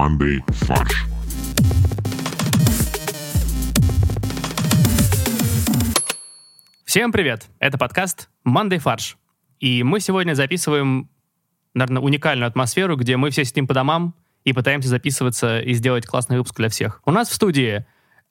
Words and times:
командой 0.00 0.42
«Фарш». 0.48 1.04
Всем 6.86 7.12
привет! 7.12 7.48
Это 7.58 7.76
подкаст 7.76 8.30
«Мандай 8.42 8.78
фарш». 8.78 9.18
И 9.58 9.82
мы 9.82 10.00
сегодня 10.00 10.32
записываем, 10.32 11.10
наверное, 11.74 12.00
уникальную 12.00 12.48
атмосферу, 12.48 12.96
где 12.96 13.18
мы 13.18 13.28
все 13.28 13.44
сидим 13.44 13.66
по 13.66 13.74
домам 13.74 14.14
и 14.44 14.54
пытаемся 14.54 14.88
записываться 14.88 15.60
и 15.60 15.74
сделать 15.74 16.06
классный 16.06 16.38
выпуск 16.38 16.56
для 16.56 16.70
всех. 16.70 17.02
У 17.04 17.10
нас 17.10 17.28
в 17.28 17.34
студии 17.34 17.84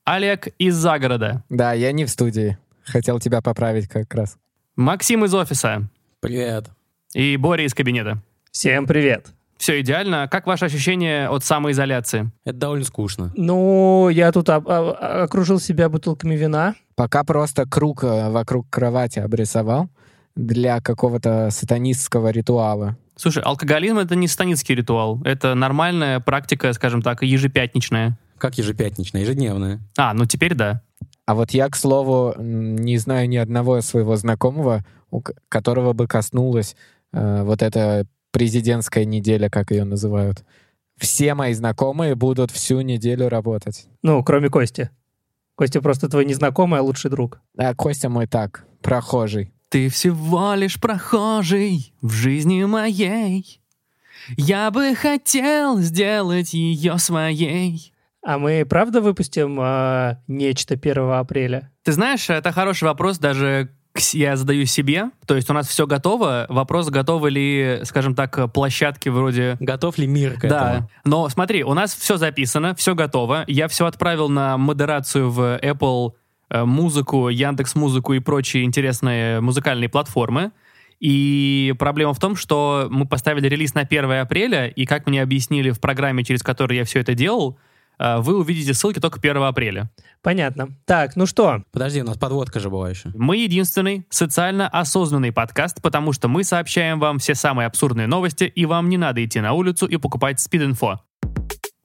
Олег 0.06 0.48
из 0.58 0.74
загорода, 0.74 1.44
Да, 1.50 1.74
я 1.74 1.92
не 1.92 2.06
в 2.06 2.10
студии. 2.10 2.58
Хотел 2.84 3.20
тебя 3.20 3.44
поправить 3.44 3.88
как 3.88 4.12
раз. 4.16 4.40
Максим 4.76 5.24
из 5.24 5.36
офиса 5.36 5.88
Привет. 6.20 6.72
и 7.14 7.38
Боря 7.38 7.64
из 7.64 7.76
кабинета. 7.76 8.24
Всем 8.52 8.88
привет. 8.88 9.28
Все 9.60 9.82
идеально. 9.82 10.30
Как 10.32 10.48
ваше 10.48 10.66
ощущение 10.66 11.28
от 11.28 11.44
самоизоляции? 11.44 12.32
Это 12.46 12.58
довольно 12.58 12.86
скучно. 12.86 13.34
Ну, 13.36 14.08
я 14.08 14.32
тут 14.32 14.48
об- 14.50 14.70
об- 14.70 14.96
окружил 15.00 15.60
себя 15.60 15.90
бутылками 15.90 16.36
вина. 16.36 16.76
Пока 16.96 17.26
просто 17.26 17.66
круг 17.68 18.04
э, 18.06 18.30
вокруг 18.30 18.70
кровати 18.70 19.20
обрисовал 19.20 19.90
для 20.38 20.80
какого-то 20.80 21.50
сатанистского 21.52 22.30
ритуала. 22.30 22.96
Слушай, 23.18 23.44
алкоголизм— 23.44 23.98
это 24.00 24.16
не 24.16 24.30
станицкий 24.30 24.76
ритуал. 24.76 25.22
Это 25.26 25.54
нормальная 25.56 26.22
практика, 26.22 26.72
скажем 26.72 27.02
так, 27.02 27.22
ежепятничная. 27.22 28.18
Как 28.38 28.58
ежепятничная, 28.58 29.24
ежедневная. 29.24 29.82
А, 29.98 30.14
ну 30.14 30.26
теперь 30.26 30.54
да. 30.54 30.84
А 31.26 31.36
вот 31.36 31.52
я, 31.52 31.68
к 31.68 31.76
слову, 31.76 32.34
не 32.40 32.98
знаю 32.98 33.28
ни 33.28 33.36
одного 33.36 33.82
своего 33.82 34.16
знакомого, 34.16 34.86
у 35.12 35.22
которого 35.50 35.92
бы 35.92 36.08
коснулась 36.08 36.78
э, 37.12 37.44
вот 37.44 37.62
эта 37.62 38.08
президентская 38.32 39.06
неделя, 39.06 39.50
как 39.50 39.72
ее 39.72 39.84
называют. 39.84 40.44
Все 40.98 41.34
мои 41.34 41.54
знакомые 41.54 42.16
будут 42.16 42.52
всю 42.52 42.82
неделю 42.82 43.30
работать. 43.30 43.88
Ну, 44.04 44.24
кроме 44.24 44.50
Кости. 44.50 44.90
Костя 45.56 45.82
просто 45.82 46.10
твой 46.10 46.26
незнакомый, 46.26 46.80
а 46.80 46.84
лучший 46.84 47.12
друг. 47.12 47.42
А 47.58 47.74
Костя 47.74 48.10
мой 48.10 48.28
так, 48.28 48.66
прохожий. 48.82 49.54
Ты 49.70 49.90
всего 49.90 50.54
лишь 50.56 50.80
прохожий 50.80 51.94
в 52.02 52.12
жизни 52.12 52.64
моей. 52.64 53.62
Я 54.38 54.72
бы 54.72 54.96
хотел 54.96 55.80
сделать 55.80 56.54
ее 56.54 56.98
своей. 56.98 57.94
А 58.22 58.38
мы 58.38 58.66
правда 58.66 59.00
выпустим 59.00 59.58
а, 59.62 60.22
нечто 60.28 60.74
1 60.74 61.12
апреля? 61.12 61.72
Ты 61.84 61.94
знаешь, 61.94 62.30
это 62.30 62.52
хороший 62.52 62.86
вопрос, 62.86 63.18
даже 63.18 63.72
я 64.14 64.36
задаю 64.36 64.66
себе. 64.66 65.12
То 65.26 65.36
есть 65.36 65.50
у 65.50 65.54
нас 65.54 65.68
все 65.68 65.86
готово. 65.88 66.46
Вопрос, 66.50 66.90
готовы 66.90 67.30
ли, 67.30 67.80
скажем 67.84 68.16
так, 68.16 68.52
площадки 68.54 69.10
вроде... 69.10 69.58
Готов 69.60 69.98
ли 69.98 70.08
мир 70.08 70.40
к 70.40 70.48
Да, 70.48 70.72
этому? 70.72 70.90
но 71.06 71.30
смотри, 71.30 71.64
у 71.64 71.74
нас 71.74 71.94
все 71.94 72.18
записано, 72.18 72.76
все 72.76 72.96
готово. 72.96 73.44
Я 73.48 73.68
все 73.68 73.86
отправил 73.86 74.30
на 74.30 74.58
модерацию 74.58 75.30
в 75.30 75.60
Apple 75.62 76.14
э, 76.50 76.64
музыку, 76.64 77.30
Яндекс 77.30 77.76
музыку 77.76 78.14
и 78.14 78.20
прочие 78.20 78.64
интересные 78.64 79.42
музыкальные 79.42 79.90
платформы. 79.90 80.52
И 81.00 81.74
проблема 81.80 82.14
в 82.14 82.20
том, 82.20 82.36
что 82.36 82.88
мы 82.90 83.06
поставили 83.08 83.48
релиз 83.48 83.74
на 83.74 83.82
1 83.82 84.12
апреля, 84.12 84.68
и 84.68 84.86
как 84.86 85.08
мне 85.08 85.22
объяснили 85.22 85.72
в 85.72 85.80
программе, 85.80 86.24
через 86.24 86.44
которую 86.44 86.78
я 86.78 86.84
все 86.84 87.00
это 87.00 87.14
делал, 87.14 87.58
вы 88.00 88.38
увидите 88.40 88.74
ссылки 88.74 89.00
только 89.00 89.20
1 89.20 89.38
апреля. 89.44 89.90
Понятно. 90.22 90.70
Так, 90.86 91.16
ну 91.16 91.26
что, 91.26 91.64
Подожди, 91.72 92.02
у 92.02 92.06
нас 92.06 92.18
подводка 92.18 92.60
же 92.60 92.70
была 92.70 92.90
еще. 92.90 93.10
Мы 93.14 93.38
единственный 93.38 94.06
социально 94.10 94.68
осознанный 94.68 95.32
подкаст, 95.32 95.82
потому 95.82 96.12
что 96.14 96.28
мы 96.28 96.44
сообщаем 96.44 97.00
вам 97.00 97.20
все 97.20 97.36
самые 97.36 97.68
абсурдные 97.68 98.08
новости, 98.08 98.44
и 98.44 98.66
вам 98.66 98.90
не 98.90 98.98
надо 98.98 99.24
идти 99.24 99.40
на 99.40 99.54
улицу 99.54 99.86
и 99.86 99.98
покупать 99.98 100.40
спид-инфо. 100.40 101.00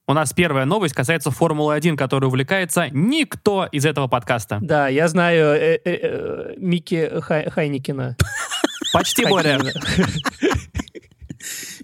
У 0.07 0.13
нас 0.13 0.33
первая 0.35 0.67
новость 0.67 0.95
касается 0.95 1.31
Формулы-1, 1.31 1.97
которой 1.97 2.27
увлекается 2.27 2.89
никто 2.91 3.67
из 3.73 3.87
этого 3.87 4.07
подкаста. 4.07 4.59
да, 4.61 4.89
я 4.89 5.09
знаю 5.09 5.47
э, 5.55 5.79
э, 5.83 5.91
э, 5.93 6.55
Микки 6.59 7.11
Хай- 7.23 7.49
Хайникина. 7.49 8.17
Почти. 8.93 9.25
Хакинина. 9.25 9.73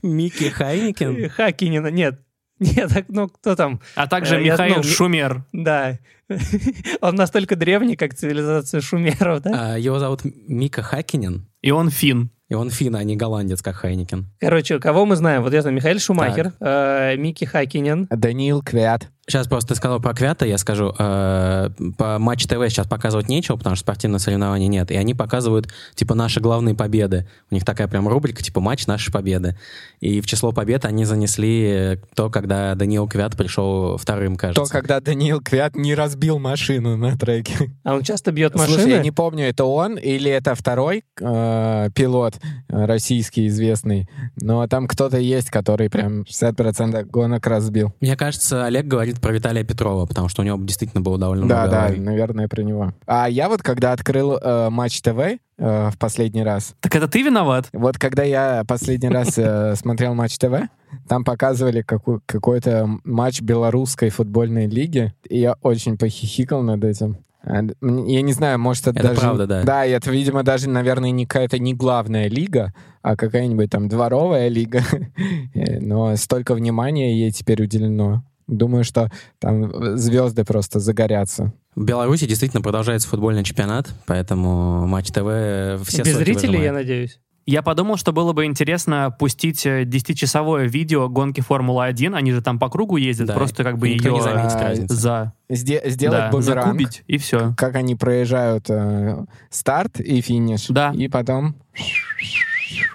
Микки 0.03 0.49
Хайникен? 0.51 1.29
Хакинина, 1.31 1.89
нет. 1.89 2.21
Нет, 2.76 2.93
так, 2.93 3.06
ну 3.09 3.28
кто 3.28 3.56
там? 3.56 3.81
А 3.94 4.06
также 4.06 4.37
Э, 4.37 4.44
я- 4.44 4.53
Михаил 4.53 4.76
ну, 4.76 4.82
ми- 4.82 4.88
Шумер. 4.88 5.43
Да. 5.53 5.98
Он 7.01 7.15
настолько 7.15 7.57
древний, 7.57 7.97
как 7.97 8.15
цивилизация 8.15 8.81
шумеров, 8.81 9.43
да? 9.43 9.75
А, 9.75 9.79
Его 9.79 9.99
зовут 9.99 10.21
Мика 10.25 10.83
Хакинен. 10.83 11.47
И 11.63 11.71
он 11.71 11.91
фин. 11.91 12.31
И 12.51 12.55
он 12.55 12.69
фин, 12.69 12.97
а 12.97 13.05
не 13.05 13.15
голландец, 13.15 13.63
как 13.63 13.77
Хайникен. 13.77 14.27
Короче, 14.41 14.81
кого 14.81 15.07
мы 15.07 15.15
знаем? 15.15 15.43
Вот 15.43 15.53
я 15.53 15.63
знаю, 15.63 15.77
Михаил 15.77 16.01
Шумахер, 16.01 16.53
э, 16.59 17.17
Микки 17.17 17.45
Хакинин. 17.45 18.09
Даниил 18.11 18.61
Квят. 18.61 19.09
Сейчас 19.29 19.47
просто 19.47 19.69
ты 19.69 19.75
сказал 19.77 20.01
про 20.01 20.13
Квята, 20.13 20.45
я 20.45 20.59
скажу, 20.59 20.93
э, 20.99 21.71
по 21.97 22.19
Матч 22.19 22.47
ТВ 22.47 22.69
сейчас 22.69 22.89
показывать 22.89 23.29
нечего, 23.29 23.57
потому 23.57 23.77
что 23.77 23.85
спортивных 23.85 24.21
соревнований 24.21 24.67
нет, 24.67 24.91
и 24.91 24.97
они 24.97 25.15
показывают, 25.15 25.69
типа, 25.95 26.17
наши 26.17 26.41
главные 26.41 26.75
победы. 26.75 27.29
У 27.49 27.55
них 27.55 27.65
такая 27.65 27.87
прям 27.87 28.09
рубрика, 28.09 28.43
типа, 28.43 28.61
матч 28.61 28.89
наши 28.89 29.13
победы. 29.13 29.57
И 30.01 30.21
в 30.21 30.27
число 30.27 30.51
побед 30.51 30.85
они 30.85 31.05
занесли 31.05 32.01
то, 32.17 32.31
когда 32.31 32.75
Даниил 32.75 33.07
Квят 33.07 33.37
пришел 33.37 33.97
вторым, 33.97 34.35
кажется. 34.35 34.65
То, 34.65 34.69
когда 34.69 34.99
Даниил 34.99 35.41
Квят 35.41 35.77
не 35.77 35.95
разбил 36.21 36.39
машину 36.39 36.97
на 36.99 37.17
треке. 37.17 37.71
А 37.83 37.95
он 37.95 38.03
часто 38.03 38.31
бьет 38.31 38.53
Слушай, 38.53 38.73
машины? 38.77 38.91
я 38.91 39.03
не 39.03 39.11
помню, 39.11 39.47
это 39.47 39.65
он 39.65 39.97
или 39.97 40.31
это 40.31 40.55
второй 40.55 41.03
э, 41.19 41.89
пилот 41.95 42.35
э, 42.69 42.85
российский 42.85 43.47
известный, 43.47 44.07
но 44.37 44.67
там 44.67 44.87
кто-то 44.87 45.17
есть, 45.17 45.49
который 45.51 45.89
прям 45.89 46.23
60% 46.23 47.05
гонок 47.07 47.47
разбил. 47.47 47.95
Мне 48.01 48.17
кажется, 48.17 48.67
Олег 48.67 48.87
говорит 48.87 49.19
про 49.21 49.33
Виталия 49.33 49.65
Петрова, 49.65 50.05
потому 50.05 50.29
что 50.29 50.43
у 50.43 50.45
него 50.45 50.59
действительно 50.59 51.01
было 51.01 51.17
довольно 51.17 51.49
Да, 51.49 51.61
много 51.61 51.71
да, 51.71 51.85
аварий. 51.87 52.01
наверное, 52.01 52.49
про 52.49 52.63
него. 52.63 52.93
А 53.07 53.29
я 53.31 53.49
вот 53.49 53.63
когда 53.63 53.93
открыл 53.93 54.37
э, 54.37 54.69
Матч 54.71 55.01
ТВ 55.01 55.39
э, 55.60 55.91
в 55.91 55.98
последний 55.98 56.43
раз, 56.43 56.75
Так 56.81 56.97
это 56.97 57.06
ты 57.06 57.22
виноват? 57.22 57.69
вот 57.72 57.98
когда 57.98 58.25
я 58.25 58.65
последний 58.66 59.09
раз 59.10 59.38
э, 59.38 59.75
смотрел 59.81 60.15
Матч 60.15 60.38
ТВ, 60.38 60.69
там 61.09 61.22
показывали 61.25 61.82
какой-то 61.82 62.88
матч 63.04 63.43
белорусской 63.43 64.10
футбольной 64.10 64.66
лиги, 64.66 65.15
и 65.28 65.38
я 65.38 65.54
очень 65.62 65.97
похихикал 65.97 66.62
над 66.62 66.82
этим. 66.84 67.19
А, 67.43 67.62
Я 67.81 68.22
не 68.22 68.32
знаю, 68.32 68.59
может, 68.59 68.87
это, 68.88 68.98
Это 68.98 69.09
даже... 69.09 69.21
правда, 69.21 69.47
да. 69.47 69.62
Да, 69.62 69.87
это, 69.87 70.10
видимо, 70.10 70.43
даже, 70.43 70.69
наверное, 70.69 71.10
не 71.10 71.26
какая-то 71.26 71.59
не 71.59 71.75
главная 71.75 72.28
лига, 72.28 72.75
а 73.03 73.16
какая-нибудь 73.16 73.71
там 73.71 73.88
дворовая 73.88 74.48
лига. 74.48 74.82
Э, 75.54 75.78
Но 75.81 76.15
столько 76.16 76.54
внимания 76.54 77.15
ей 77.16 77.31
теперь 77.32 77.62
уделено. 77.62 78.22
Думаю, 78.50 78.84
что 78.84 79.11
там 79.38 79.97
звезды 79.97 80.44
просто 80.44 80.81
загорятся. 80.81 81.53
В 81.75 81.84
Беларуси 81.84 82.27
действительно 82.27 82.62
продолжается 82.62 83.09
футбольный 83.09 83.44
чемпионат, 83.44 83.88
поэтому 84.06 84.87
Матч 84.87 85.09
ТВ 85.09 85.87
все 85.87 86.03
Без 86.03 86.16
зрителей, 86.16 86.55
я 86.55 86.59
выжимает. 86.59 86.72
надеюсь. 86.75 87.21
Я 87.47 87.62
подумал, 87.62 87.97
что 87.97 88.12
было 88.12 88.33
бы 88.33 88.44
интересно 88.44 89.15
пустить 89.19 89.65
э, 89.66 89.84
10-часовое 89.84 90.69
видео 90.69 91.09
гонки 91.09 91.41
Формулы-1. 91.41 92.15
Они 92.15 92.33
же 92.33 92.43
там 92.43 92.59
по 92.59 92.69
кругу 92.69 92.97
ездят, 92.97 93.28
Да, 93.28 93.34
просто 93.34 93.65
как 93.65 93.78
бы 93.78 93.89
никто 93.89 94.10
не 94.10 94.16
ее 94.19 94.22
заметит 94.22 94.91
а, 94.91 94.94
за... 94.94 95.33
Сде- 95.49 95.89
сделать 95.89 96.19
да, 96.19 96.31
бумеранг, 96.31 96.66
закубить, 96.66 97.03
и 97.06 97.19
все. 97.19 97.55
как 97.56 97.75
они 97.77 97.97
проезжают 97.97 98.66
э, 98.69 99.25
старт 99.49 99.99
и 100.00 100.21
финиш. 100.21 100.66
Да. 100.69 100.93
И 100.94 101.09
потом... 101.09 101.56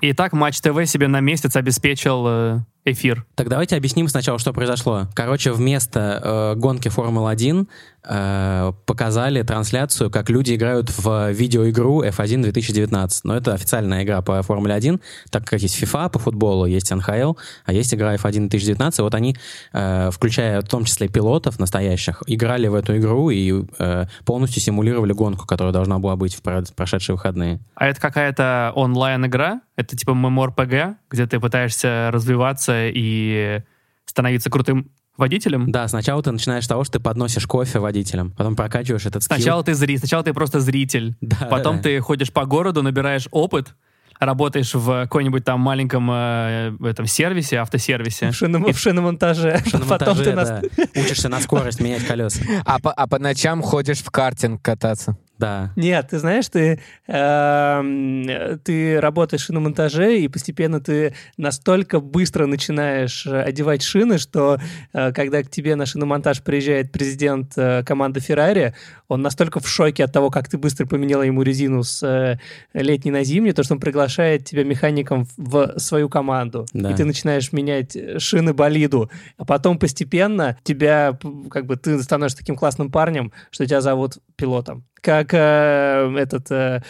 И 0.01 0.13
так 0.13 0.33
Матч 0.33 0.61
ТВ 0.61 0.85
себе 0.85 1.07
на 1.07 1.19
месяц 1.19 1.55
обеспечил 1.55 2.23
э, 2.27 2.59
эфир. 2.85 3.25
Так 3.35 3.49
давайте 3.49 3.75
объясним 3.75 4.07
сначала, 4.07 4.39
что 4.39 4.53
произошло. 4.53 5.07
Короче, 5.13 5.51
вместо 5.51 6.21
э, 6.23 6.59
гонки 6.59 6.87
Формулы-1 6.87 7.67
э, 8.07 8.71
показали 8.85 9.41
трансляцию, 9.41 10.09
как 10.09 10.29
люди 10.29 10.55
играют 10.55 10.89
в 10.97 11.31
видеоигру 11.31 12.03
F1 12.03 12.41
2019. 12.41 13.25
Но 13.25 13.35
это 13.35 13.53
официальная 13.53 14.03
игра 14.03 14.21
по 14.21 14.41
Формуле 14.41 14.73
1, 14.73 14.99
так 15.29 15.45
как 15.45 15.61
есть 15.61 15.81
FIFA 15.81 16.09
по 16.09 16.19
футболу, 16.19 16.65
есть 16.65 16.93
НХЛ, 16.93 17.33
а 17.65 17.73
есть 17.73 17.93
игра 17.93 18.15
F1 18.15 18.49
2019. 18.49 18.99
Вот 18.99 19.15
они, 19.15 19.35
э, 19.73 20.09
включая 20.11 20.61
в 20.61 20.67
том 20.67 20.85
числе 20.85 21.07
пилотов 21.07 21.59
настоящих, 21.59 22.23
играли 22.27 22.67
в 22.67 22.75
эту 22.75 22.97
игру 22.97 23.29
и 23.29 23.63
э, 23.79 24.05
полностью 24.25 24.61
симулировали 24.61 25.13
гонку, 25.13 25.45
которая 25.45 25.73
должна 25.73 25.99
была 25.99 26.15
быть 26.15 26.35
в 26.35 26.41
про- 26.41 26.63
прошедшие 26.75 27.15
выходные. 27.15 27.59
А 27.75 27.87
это 27.87 27.99
какая-то 27.99 28.71
онлайн-игра? 28.75 29.61
Это 29.75 29.95
типа 29.95 30.11
MMORPG, 30.11 30.95
где 31.09 31.27
ты 31.27 31.39
пытаешься 31.39 32.09
развиваться 32.11 32.87
и 32.87 33.61
становиться 34.05 34.49
крутым 34.49 34.91
водителем? 35.17 35.71
Да, 35.71 35.87
сначала 35.87 36.21
ты 36.23 36.31
начинаешь 36.31 36.65
с 36.65 36.67
того, 36.67 36.83
что 36.83 36.93
ты 36.93 36.99
подносишь 36.99 37.45
кофе 37.47 37.79
водителям, 37.79 38.31
потом 38.31 38.55
прокачиваешь 38.55 39.05
этот 39.05 39.23
скилл. 39.23 39.37
Сначала 39.37 39.63
ты 39.63 39.73
зри, 39.73 39.97
сначала 39.97 40.23
ты 40.23 40.33
просто 40.33 40.59
зритель, 40.59 41.15
Да, 41.21 41.47
потом 41.49 41.77
да. 41.77 41.83
ты 41.83 41.99
ходишь 41.99 42.31
по 42.31 42.45
городу, 42.45 42.81
набираешь 42.83 43.27
опыт, 43.31 43.73
работаешь 44.19 44.73
в 44.73 45.03
какой-нибудь 45.03 45.43
там 45.43 45.59
маленьком 45.59 46.09
э, 46.09 46.71
в 46.79 46.85
этом 46.85 47.05
сервисе, 47.05 47.57
автосервисе. 47.57 48.31
В, 48.31 48.33
шином- 48.33 48.71
в 48.71 48.77
шиномонтаже. 48.79 49.61
На 49.73 49.79
Потом 49.79 50.15
монтаже, 50.15 50.23
ты 50.23 50.33
нас... 50.33 50.49
да. 50.49 50.61
учишься 50.95 51.27
на 51.29 51.41
скорость 51.41 51.81
менять 51.81 52.05
колеса. 52.05 52.41
А 52.65 52.79
по, 52.79 52.93
а 52.93 53.07
по 53.07 53.19
ночам 53.19 53.61
ходишь 53.61 53.99
в 53.99 54.09
картинг 54.11 54.61
кататься. 54.61 55.17
Да. 55.37 55.71
Нет, 55.75 56.07
ты 56.09 56.19
знаешь, 56.19 56.47
ты, 56.47 56.79
эм, 57.07 58.59
ты 58.63 58.99
работаешь 58.99 59.49
на 59.49 59.59
монтаже, 59.59 60.19
и 60.19 60.27
постепенно 60.27 60.79
ты 60.79 61.13
настолько 61.37 61.99
быстро 61.99 62.45
начинаешь 62.45 63.25
э, 63.25 63.41
одевать 63.41 63.81
шины, 63.81 64.17
что 64.17 64.59
э, 64.93 65.11
когда 65.11 65.43
к 65.43 65.49
тебе 65.49 65.75
на 65.75 65.85
шиномонтаж 65.85 66.41
приезжает 66.41 66.91
президент 66.91 67.53
э, 67.57 67.83
команды 67.83 68.19
Ferrari, 68.19 68.73
он 69.07 69.21
настолько 69.21 69.59
в 69.59 69.67
шоке 69.67 70.03
от 70.05 70.13
того, 70.13 70.29
как 70.29 70.47
ты 70.47 70.57
быстро 70.57 70.85
поменяла 70.85 71.23
ему 71.23 71.41
резину 71.41 71.83
с 71.83 72.01
э, 72.03 72.39
летней 72.73 73.11
на 73.11 73.23
зимнюю, 73.23 73.53
то, 73.53 73.63
что 73.63 73.73
он 73.73 73.79
приглашает 73.79 74.45
тебя 74.45 74.63
механиком 74.63 75.27
в 75.37 75.77
свою 75.77 76.09
команду. 76.09 76.65
Да. 76.73 76.91
И 76.91 76.95
ты 76.95 77.05
начинаешь 77.05 77.51
менять 77.51 77.97
шины 78.19 78.53
болиду, 78.53 79.11
а 79.37 79.45
потом 79.45 79.77
постепенно 79.79 80.57
тебя, 80.63 81.17
как 81.49 81.65
бы, 81.65 81.75
ты 81.75 82.01
становишься 82.01 82.37
таким 82.37 82.55
классным 82.55 82.91
парнем, 82.91 83.31
что 83.51 83.65
тебя 83.65 83.81
зовут 83.81 84.17
пилотом. 84.35 84.85
Как 85.05 85.35
э, 85.35 86.15
этот 86.17 86.49
э, 86.49 86.81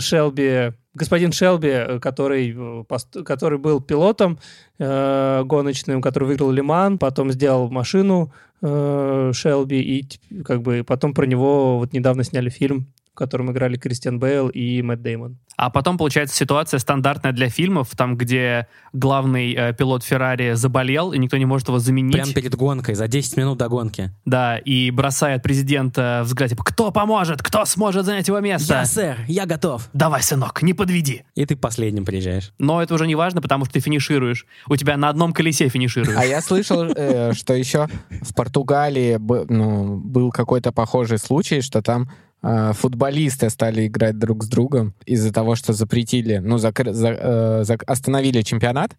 Шелби, 0.00 0.72
господин 0.92 1.30
Шелби, 1.30 2.00
который, 2.00 2.52
э, 2.52 3.22
который 3.22 3.58
был 3.58 3.80
пилотом 3.80 4.40
э, 4.80 5.42
гоночным, 5.44 6.02
который 6.02 6.24
выиграл 6.24 6.50
Лиман, 6.50 6.98
потом 6.98 7.30
сделал 7.30 7.70
машину 7.70 8.32
э, 8.60 9.30
Шелби, 9.32 9.80
и 9.80 10.42
как 10.42 10.62
бы 10.62 10.82
потом 10.84 11.14
про 11.14 11.26
него 11.26 11.78
вот 11.78 11.92
недавно 11.92 12.24
сняли 12.24 12.48
фильм, 12.50 12.88
в 13.14 13.16
котором 13.16 13.52
играли 13.52 13.76
Кристиан 13.76 14.18
Бейл 14.18 14.48
и 14.48 14.82
Мэтт 14.82 15.00
Деймон. 15.00 15.38
А 15.56 15.70
потом 15.70 15.96
получается 15.96 16.34
ситуация 16.34 16.80
стандартная 16.80 17.30
для 17.30 17.48
фильмов, 17.48 17.90
там, 17.96 18.16
где 18.16 18.66
главный 18.92 19.54
э, 19.54 19.72
пилот 19.72 20.02
Феррари 20.02 20.54
заболел, 20.54 21.12
и 21.12 21.18
никто 21.18 21.36
не 21.36 21.44
может 21.44 21.68
его 21.68 21.78
заменить. 21.78 22.12
Прямо 22.12 22.32
перед 22.32 22.56
гонкой, 22.56 22.96
за 22.96 23.06
10 23.06 23.36
минут 23.36 23.58
до 23.58 23.68
гонки. 23.68 24.10
Да, 24.24 24.58
и 24.58 24.90
бросает 24.90 25.44
президента 25.44 26.22
взгляд, 26.24 26.50
типа, 26.50 26.64
кто 26.64 26.90
поможет, 26.90 27.40
кто 27.40 27.64
сможет 27.66 28.04
занять 28.04 28.26
его 28.26 28.40
место? 28.40 28.74
Я, 28.74 28.84
сэр, 28.84 29.18
я 29.28 29.46
готов. 29.46 29.88
Давай, 29.92 30.20
сынок, 30.20 30.62
не 30.62 30.74
подведи. 30.74 31.22
И 31.36 31.46
ты 31.46 31.54
последним 31.54 32.04
приезжаешь. 32.04 32.52
Но 32.58 32.82
это 32.82 32.94
уже 32.94 33.06
не 33.06 33.14
важно, 33.14 33.40
потому 33.40 33.64
что 33.64 33.74
ты 33.74 33.80
финишируешь. 33.80 34.46
У 34.68 34.74
тебя 34.74 34.96
на 34.96 35.08
одном 35.08 35.32
колесе 35.32 35.68
финишируешь. 35.68 36.16
А 36.18 36.24
я 36.24 36.40
слышал, 36.40 36.82
э, 36.82 37.32
что 37.32 37.54
еще 37.54 37.86
в 38.10 38.34
Португалии 38.34 39.20
ну, 39.48 39.98
был 39.98 40.32
какой-то 40.32 40.72
похожий 40.72 41.18
случай, 41.18 41.60
что 41.60 41.80
там 41.80 42.10
футболисты 42.72 43.48
стали 43.50 43.86
играть 43.86 44.18
друг 44.18 44.44
с 44.44 44.48
другом 44.48 44.94
из-за 45.06 45.32
того, 45.32 45.54
что 45.54 45.72
запретили, 45.72 46.38
ну, 46.38 46.56
закры- 46.56 46.92
за- 46.92 47.08
э, 47.08 47.62
зак- 47.62 47.84
остановили 47.86 48.42
чемпионат, 48.42 48.96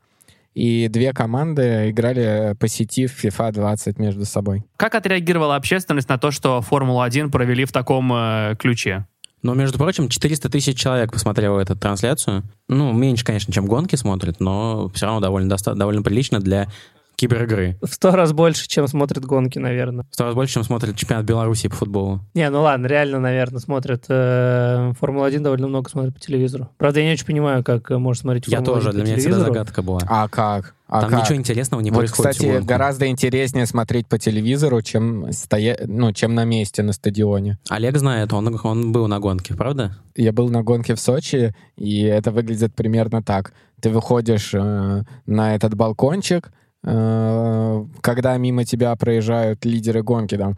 и 0.54 0.88
две 0.88 1.12
команды 1.14 1.90
играли 1.92 2.56
по 2.60 2.68
сети 2.68 3.08
в 3.08 3.24
FIFA 3.24 3.52
20 3.52 4.00
между 4.00 4.26
собой. 4.26 4.64
Как 4.78 4.96
отреагировала 4.96 5.56
общественность 5.58 6.08
на 6.10 6.18
то, 6.18 6.32
что 6.32 6.62
Формулу-1 6.62 7.30
провели 7.30 7.66
в 7.66 7.72
таком 7.72 8.12
э, 8.14 8.56
ключе? 8.58 9.06
Но, 9.42 9.54
между 9.54 9.78
прочим, 9.78 10.10
400 10.10 10.50
тысяч 10.50 10.76
человек 10.76 11.12
посмотрело 11.14 11.60
эту 11.60 11.76
трансляцию. 11.76 12.44
Ну, 12.68 12.94
меньше, 12.94 13.24
конечно, 13.24 13.54
чем 13.54 13.68
гонки 13.68 13.96
смотрят, 13.96 14.40
но 14.40 14.90
все 14.96 15.06
равно 15.06 15.22
довольно, 15.22 15.50
доста- 15.50 15.76
довольно 15.76 16.02
прилично 16.02 16.40
для 16.40 16.68
киберигры. 17.16 17.78
В 17.82 17.88
сто 17.88 18.12
раз 18.12 18.34
больше, 18.34 18.68
чем 18.68 18.88
смотрят 18.88 19.26
гонки, 19.26 19.60
наверное. 19.60 20.06
В 20.10 20.14
сто 20.14 20.26
раз 20.26 20.36
больше, 20.36 20.56
чем 20.56 20.64
смотрят 20.64 20.96
чемпионат 20.96 21.26
Беларуси 21.26 21.68
по 21.70 21.76
футболу. 21.76 22.22
Не, 22.34 22.50
ну 22.50 22.62
ладно, 22.62 22.88
реально, 22.88 23.20
наверное, 23.20 23.60
смотрят 23.60 24.06
э, 24.10 24.94
Формулу-1 25.00 25.40
довольно 25.40 25.68
много 25.68 25.90
смотрят 25.90 26.14
по 26.14 26.20
телевизору. 26.20 26.70
Правда, 26.78 27.00
я 27.00 27.08
не 27.08 27.14
очень 27.14 27.26
понимаю, 27.26 27.64
как 27.64 27.92
э, 27.92 27.98
можно 27.98 28.22
смотреть 28.22 28.48
Я 28.48 28.60
Формулу-1 28.60 28.76
тоже, 28.76 28.92
для 28.92 29.04
меня 29.04 29.14
это 29.14 29.22
всегда 29.22 29.40
загадка 29.40 29.82
была. 29.82 30.02
А 30.08 30.28
как? 30.28 30.76
А 30.88 31.02
Там 31.02 31.10
как? 31.10 31.24
ничего 31.24 31.36
интересного 31.38 31.82
не 31.82 31.90
вот, 31.90 32.00
происходит. 32.00 32.32
кстати, 32.34 32.52
гонку. 32.52 32.68
гораздо 32.68 33.08
интереснее 33.08 33.66
смотреть 33.66 34.08
по 34.08 34.20
телевизору, 34.20 34.82
чем, 34.82 35.32
стоя... 35.32 35.78
ну, 35.88 36.12
чем 36.14 36.36
на 36.36 36.46
месте 36.46 36.84
на 36.84 36.94
стадионе. 36.94 37.58
Олег 37.70 37.98
знает, 37.98 38.34
он, 38.34 38.60
он 38.64 38.92
был 38.92 39.08
на 39.08 39.20
гонке, 39.20 39.56
правда? 39.56 39.98
Я 40.16 40.32
был 40.32 40.50
на 40.50 40.64
гонке 40.64 40.94
в 40.94 41.00
Сочи, 41.00 41.56
и 41.76 42.04
это 42.04 42.32
выглядит 42.32 42.76
примерно 42.76 43.24
так. 43.24 43.54
Ты 43.82 43.90
выходишь 43.90 44.54
э, 44.54 45.04
на 45.26 45.56
этот 45.56 45.74
балкончик, 45.74 46.52
когда 46.86 48.38
мимо 48.38 48.64
тебя 48.64 48.96
проезжают 48.96 49.66
лидеры 49.66 50.04
гонки, 50.04 50.38
там 50.38 50.56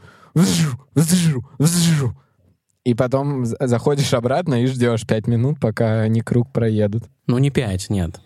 и 2.84 2.94
потом 2.94 3.46
заходишь 3.46 4.14
обратно 4.14 4.64
и 4.64 4.66
ждешь 4.66 5.06
пять 5.06 5.28
минут, 5.28 5.60
пока 5.60 6.02
они 6.02 6.22
круг 6.22 6.54
проедут. 6.54 7.04
Ну, 7.28 7.38
не 7.38 7.50
пять, 7.50 7.90
нет. 7.90 8.22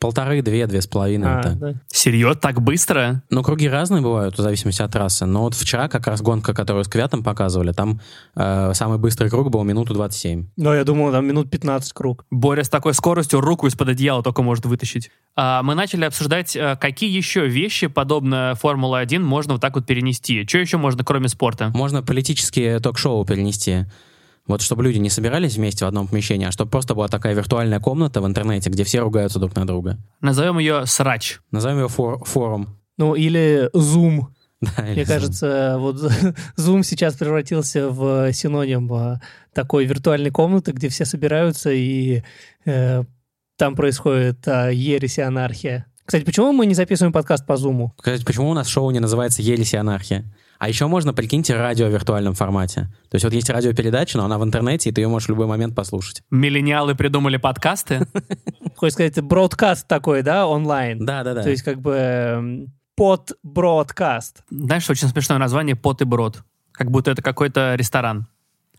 Полторы, 0.00 0.42
две, 0.42 0.66
две 0.66 0.82
с 0.82 0.86
половиной. 0.86 1.28
А, 1.28 1.40
это. 1.40 1.50
да. 1.52 1.74
Серьезно? 1.88 2.38
Так 2.38 2.60
быстро? 2.60 3.22
Ну, 3.30 3.42
круги 3.42 3.68
разные 3.68 4.02
бывают, 4.02 4.36
в 4.36 4.42
зависимости 4.42 4.82
от 4.82 4.92
трассы. 4.92 5.24
Но 5.24 5.42
вот 5.42 5.54
вчера 5.54 5.88
как 5.88 6.06
раз 6.06 6.20
гонка, 6.20 6.52
которую 6.52 6.84
с 6.84 6.88
Квятом 6.88 7.22
показывали, 7.22 7.72
там 7.72 8.00
э, 8.36 8.72
самый 8.74 8.98
быстрый 8.98 9.30
круг 9.30 9.50
был 9.50 9.62
минуту 9.64 9.94
27. 9.94 10.48
Но 10.56 10.74
я 10.74 10.84
думал, 10.84 11.10
там 11.10 11.26
минут 11.26 11.50
15 11.50 11.92
круг. 11.94 12.26
Боря 12.30 12.64
с 12.64 12.68
такой 12.68 12.92
скоростью 12.92 13.40
руку 13.40 13.66
из-под 13.66 13.88
одеяла 13.88 14.22
только 14.22 14.42
может 14.42 14.66
вытащить. 14.66 15.10
А, 15.36 15.62
мы 15.62 15.74
начали 15.74 16.04
обсуждать, 16.04 16.54
а, 16.56 16.76
какие 16.76 17.10
еще 17.10 17.46
вещи, 17.46 17.86
подобно 17.86 18.54
Формула-1, 18.60 19.20
можно 19.20 19.54
вот 19.54 19.62
так 19.62 19.74
вот 19.74 19.86
перенести. 19.86 20.46
Что 20.46 20.58
еще 20.58 20.76
можно, 20.76 21.02
кроме 21.02 21.28
спорта? 21.28 21.70
Можно 21.74 22.02
политические 22.02 22.78
ток-шоу 22.80 23.24
перенести. 23.24 23.86
Вот 24.46 24.60
чтобы 24.60 24.82
люди 24.84 24.98
не 24.98 25.08
собирались 25.08 25.56
вместе 25.56 25.84
в 25.84 25.88
одном 25.88 26.06
помещении, 26.06 26.46
а 26.46 26.52
чтобы 26.52 26.70
просто 26.70 26.94
была 26.94 27.08
такая 27.08 27.34
виртуальная 27.34 27.80
комната 27.80 28.20
в 28.20 28.26
интернете, 28.26 28.68
где 28.70 28.84
все 28.84 29.00
ругаются 29.00 29.38
друг 29.38 29.54
на 29.56 29.66
друга. 29.66 29.98
Назовем 30.20 30.58
ее 30.58 30.84
«Срач». 30.86 31.40
Назовем 31.50 31.78
его 31.78 31.88
фор- 31.88 32.22
форум. 32.24 32.78
Ну, 32.98 33.14
или 33.14 33.70
Zoom. 33.74 34.26
Да, 34.60 34.86
или 34.86 34.92
Мне 34.94 35.02
Zoom. 35.02 35.06
кажется, 35.06 35.76
вот 35.78 35.96
Zoom 36.58 36.82
сейчас 36.82 37.14
превратился 37.14 37.88
в 37.88 38.32
синоним 38.32 38.92
а, 38.92 39.20
такой 39.54 39.86
виртуальной 39.86 40.30
комнаты, 40.30 40.72
где 40.72 40.88
все 40.90 41.04
собираются, 41.06 41.70
и 41.72 42.22
э, 42.66 43.02
там 43.56 43.76
происходит 43.76 44.46
а, 44.46 44.68
ересь 44.68 45.16
и 45.18 45.22
анархия. 45.22 45.86
Кстати, 46.04 46.24
почему 46.24 46.52
мы 46.52 46.66
не 46.66 46.74
записываем 46.74 47.14
подкаст 47.14 47.46
по 47.46 47.54
Zoom? 47.54 47.88
Кстати, 47.96 48.24
почему 48.24 48.50
у 48.50 48.54
нас 48.54 48.68
шоу 48.68 48.90
не 48.90 49.00
называется 49.00 49.40
«Елись 49.40 49.72
и 49.72 49.78
анархия»? 49.78 50.24
А 50.64 50.68
еще 50.68 50.86
можно, 50.86 51.12
прикиньте, 51.12 51.54
радио 51.58 51.88
в 51.88 51.90
виртуальном 51.90 52.32
формате. 52.32 52.88
То 53.10 53.16
есть 53.16 53.24
вот 53.24 53.34
есть 53.34 53.50
радиопередача, 53.50 54.16
но 54.16 54.24
она 54.24 54.38
в 54.38 54.44
интернете, 54.44 54.88
и 54.88 54.92
ты 54.94 55.02
ее 55.02 55.08
можешь 55.08 55.26
в 55.26 55.28
любой 55.28 55.46
момент 55.46 55.74
послушать. 55.74 56.22
Миллениалы 56.30 56.94
придумали 56.94 57.36
подкасты? 57.36 58.08
Хочешь 58.74 58.94
сказать, 58.94 59.20
бродкаст 59.20 59.86
такой, 59.86 60.22
да, 60.22 60.46
онлайн? 60.46 61.04
Да-да-да. 61.04 61.42
То 61.42 61.50
есть 61.50 61.64
как 61.64 61.82
бы 61.82 61.92
эм, 61.92 62.72
под 62.96 63.32
бродкаст. 63.42 64.42
Знаешь, 64.48 64.88
очень 64.88 65.08
смешное 65.08 65.36
название 65.36 65.76
«Пот 65.76 66.00
и 66.00 66.06
брод». 66.06 66.42
Как 66.72 66.90
будто 66.90 67.10
это 67.10 67.20
какой-то 67.20 67.74
ресторан. 67.74 68.26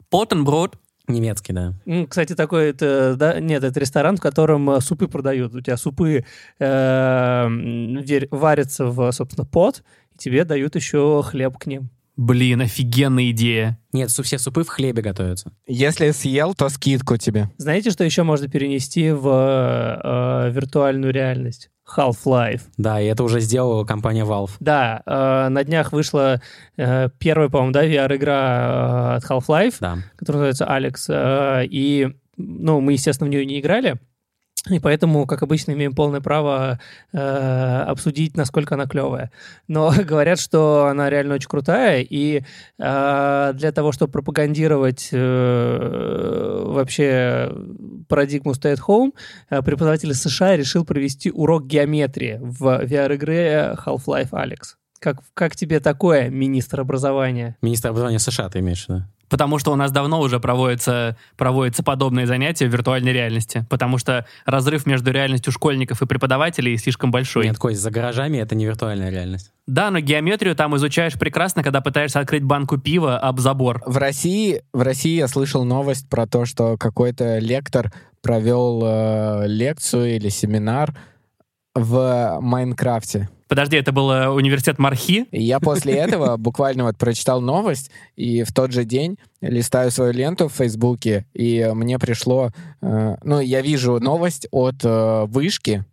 Пот 0.10 0.34
и 0.34 0.42
брод. 0.42 0.80
Немецкий, 1.08 1.54
да. 1.54 1.74
Кстати, 2.10 2.34
такой, 2.34 2.70
это, 2.72 3.16
да, 3.16 3.40
нет, 3.40 3.64
это 3.64 3.80
ресторан, 3.80 4.18
в 4.18 4.22
котором 4.22 4.72
э, 4.72 4.82
супы 4.82 5.08
продают. 5.08 5.54
У 5.54 5.62
тебя 5.62 5.78
супы 5.78 6.26
э, 6.58 8.28
варятся 8.32 8.88
в, 8.88 9.12
собственно, 9.12 9.46
пот, 9.46 9.84
и 10.15 10.17
тебе 10.17 10.43
дают 10.45 10.75
еще 10.75 11.22
хлеб 11.24 11.57
к 11.57 11.65
ним. 11.67 11.89
Блин, 12.17 12.62
офигенная 12.62 13.31
идея. 13.31 13.77
Нет, 13.91 14.10
все 14.10 14.38
супы 14.38 14.63
в 14.63 14.69
хлебе 14.69 15.01
готовятся. 15.01 15.51
Если 15.67 16.12
съел, 16.12 16.53
то 16.53 16.69
скидку 16.69 17.17
тебе. 17.17 17.50
Знаете, 17.57 17.91
что 17.91 18.05
еще 18.05 18.24
можно 18.24 18.48
перенести 18.48 19.12
в 19.12 19.27
э, 19.27 20.50
виртуальную 20.51 21.12
реальность? 21.13 21.69
Half-Life. 21.98 22.62
Да, 22.77 23.00
и 23.01 23.05
это 23.05 23.24
уже 23.24 23.41
сделала 23.41 23.84
компания 23.84 24.24
Valve. 24.25 24.51
Да, 24.62 25.03
э, 25.05 25.50
на 25.50 25.63
днях 25.65 25.91
вышла 25.91 26.41
э, 26.77 27.10
первая, 27.19 27.50
по-моему, 27.50 27.74
да, 27.74 27.86
VR-игра 27.86 29.13
э, 29.13 29.15
от 29.17 29.24
Half-Life, 29.25 29.75
Да. 29.81 29.98
которая 30.15 30.39
называется 30.48 30.65
Алекс. 30.74 31.05
э, 31.10 31.65
и, 31.69 32.10
ну, 32.38 32.79
мы, 32.79 32.93
естественно, 32.93 33.27
в 33.29 33.31
нее 33.31 33.45
не 33.45 33.60
играли. 33.60 33.98
И 34.69 34.79
поэтому, 34.79 35.27
как 35.27 35.43
обычно, 35.43 35.74
имеем 35.74 35.93
полное 35.93 36.22
право 36.22 36.79
э, 37.13 37.84
обсудить, 37.88 38.36
насколько 38.36 38.75
она 38.75 38.88
клевая. 38.88 39.31
Но 39.67 39.93
говорят, 40.03 40.39
что 40.39 40.88
она 40.88 41.10
реально 41.10 41.36
очень 41.36 41.50
крутая, 41.50 42.01
и 42.01 42.41
э, 42.79 43.51
для 43.53 43.72
того, 43.72 43.91
чтобы 43.91 44.12
пропагандировать 44.12 45.10
э, 45.12 46.63
вообще 46.65 47.51
парадигму 48.07 48.53
Stay 48.53 48.75
at 48.75 48.79
Home, 48.88 49.13
э, 49.50 49.62
преподаватель 49.62 50.13
США 50.13 50.57
решил 50.57 50.84
провести 50.84 51.29
урок 51.31 51.67
геометрии 51.67 52.39
в 52.41 52.84
VR-игре 52.84 53.77
Half-Life 53.86 54.31
Alex. 54.31 54.75
Как, 55.00 55.17
как 55.36 55.55
тебе 55.55 55.79
такое, 55.79 56.29
министр 56.29 56.81
образования? 56.81 57.57
Министр 57.62 57.89
образования 57.89 58.19
США, 58.19 58.50
ты 58.50 58.60
имеешь 58.60 58.86
в 58.86 58.89
виду? 58.89 59.03
Потому 59.29 59.60
что 59.60 59.72
у 59.72 59.75
нас 59.75 59.91
давно 59.91 60.20
уже 60.20 60.39
проводятся, 60.39 61.17
проводятся 61.38 61.84
подобные 61.84 62.27
занятия 62.27 62.67
в 62.67 62.72
виртуальной 62.72 63.13
реальности. 63.13 63.65
Потому 63.70 63.98
что 63.98 64.25
разрыв 64.46 64.86
между 64.86 65.12
реальностью 65.12 65.51
школьников 65.51 66.01
и 66.01 66.05
преподавателей 66.05 66.77
слишком 66.77 67.12
большой. 67.12 67.46
Нет, 67.46 67.58
Кость, 67.58 67.82
за 67.82 67.91
гаражами 67.91 68.38
это 68.38 68.55
не 68.55 68.65
виртуальная 68.65 69.10
реальность. 69.10 69.51
Да, 69.67 69.89
но 69.89 70.00
геометрию 70.00 70.55
там 70.55 70.75
изучаешь 70.77 71.13
прекрасно, 71.13 71.63
когда 71.63 71.82
пытаешься 71.82 72.20
открыть 72.20 72.44
банку 72.44 72.77
пива 72.77 73.17
об 73.17 73.39
забор. 73.39 73.82
В 73.86 73.98
России, 73.98 74.62
в 74.74 74.82
России 74.82 75.15
я 75.17 75.27
слышал 75.27 75.63
новость 75.63 76.08
про 76.08 76.27
то, 76.27 76.46
что 76.46 76.77
какой-то 76.77 77.39
лектор 77.39 77.91
провел 78.22 78.82
э, 78.86 79.48
лекцию 79.48 80.15
или 80.15 80.29
семинар 80.29 80.96
в 81.74 82.39
Майнкрафте. 82.41 83.29
Подожди, 83.48 83.78
это 83.78 83.92
был 83.92 84.12
э, 84.12 84.28
университет 84.28 84.80
Мархи? 84.80 85.25
Я 85.32 85.60
после 85.60 85.94
этого 85.96 86.38
буквально 86.38 86.86
вот 86.86 86.98
прочитал 86.98 87.42
новость, 87.42 87.92
и 88.16 88.44
в 88.44 88.52
тот 88.52 88.72
же 88.72 88.86
день 88.86 89.18
листаю 89.42 89.92
свою 89.92 90.14
ленту 90.14 90.48
в 90.48 90.54
Фейсбуке, 90.54 91.25
и 91.34 91.70
мне 91.74 92.00
пришло... 92.00 92.50
э, 92.82 93.18
ну, 93.24 93.40
я 93.40 93.62
вижу 93.62 94.00
новость 94.00 94.48
от 94.52 94.84
э, 94.84 95.25
вышки, 95.25 95.86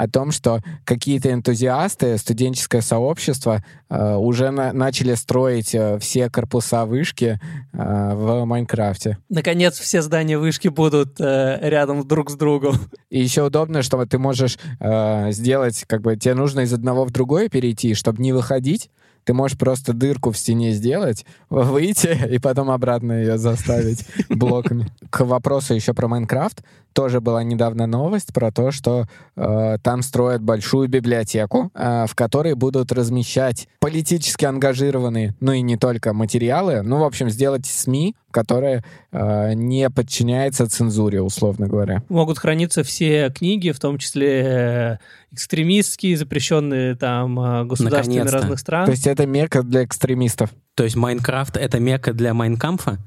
о 0.00 0.08
том, 0.08 0.32
что 0.32 0.60
какие-то 0.84 1.30
энтузиасты, 1.30 2.16
студенческое 2.16 2.80
сообщество 2.80 3.62
э, 3.90 4.14
уже 4.14 4.50
на- 4.50 4.72
начали 4.72 5.14
строить 5.14 5.74
э, 5.74 5.98
все 5.98 6.30
корпуса 6.30 6.86
вышки 6.86 7.38
э, 7.72 8.14
в 8.14 8.46
Майнкрафте. 8.46 9.18
Наконец, 9.28 9.78
все 9.78 10.00
здания 10.00 10.38
вышки 10.38 10.68
будут 10.68 11.20
э, 11.20 11.58
рядом 11.60 12.08
друг 12.08 12.30
с 12.30 12.34
другом. 12.34 12.76
И 13.10 13.20
еще 13.20 13.42
удобно, 13.42 13.82
что 13.82 14.02
ты 14.06 14.18
можешь 14.18 14.58
э, 14.80 15.32
сделать, 15.32 15.84
как 15.86 16.00
бы 16.00 16.16
тебе 16.16 16.32
нужно 16.32 16.60
из 16.60 16.72
одного 16.72 17.04
в 17.04 17.10
другое 17.10 17.50
перейти, 17.50 17.92
чтобы 17.92 18.22
не 18.22 18.32
выходить. 18.32 18.88
Ты 19.30 19.34
можешь 19.34 19.56
просто 19.56 19.92
дырку 19.92 20.32
в 20.32 20.36
стене 20.36 20.72
сделать, 20.72 21.24
выйти 21.50 22.18
и 22.32 22.40
потом 22.40 22.68
обратно 22.68 23.12
ее 23.12 23.38
заставить 23.38 24.04
блоками. 24.28 24.88
К 25.08 25.24
вопросу 25.24 25.72
еще 25.72 25.94
про 25.94 26.08
Майнкрафт. 26.08 26.64
Тоже 26.92 27.20
была 27.20 27.44
недавно 27.44 27.86
новость 27.86 28.34
про 28.34 28.50
то, 28.50 28.72
что 28.72 29.06
э, 29.36 29.76
там 29.84 30.02
строят 30.02 30.42
большую 30.42 30.88
библиотеку, 30.88 31.70
э, 31.72 32.06
в 32.08 32.16
которой 32.16 32.54
будут 32.54 32.90
размещать 32.90 33.68
политически 33.78 34.46
ангажированные, 34.46 35.36
ну 35.38 35.52
и 35.52 35.60
не 35.60 35.76
только 35.76 36.12
материалы, 36.12 36.82
ну, 36.82 36.98
в 36.98 37.04
общем, 37.04 37.30
сделать 37.30 37.66
СМИ, 37.66 38.16
которые 38.30 38.84
э, 39.12 39.54
не 39.54 39.88
подчиняются 39.90 40.68
цензуре, 40.68 41.20
условно 41.22 41.66
говоря. 41.66 42.02
Могут 42.08 42.38
храниться 42.38 42.82
все 42.82 43.30
книги, 43.30 43.70
в 43.70 43.78
том 43.78 43.98
числе 43.98 44.42
э, 44.44 44.98
экстремистские, 45.32 46.16
запрещенные 46.16 46.94
там 46.96 47.38
э, 47.38 47.64
государствами 47.64 48.16
Наконец-то. 48.16 48.38
разных 48.38 48.58
стран. 48.58 48.84
То 48.86 48.92
есть 48.92 49.06
это 49.06 49.26
мека 49.26 49.62
для 49.62 49.84
экстремистов. 49.84 50.50
То 50.74 50.84
есть 50.84 50.96
Minecraft— 50.96 51.56
это 51.58 51.78
мека 51.78 52.12
для 52.12 52.34
Майнкамфа? 52.34 52.98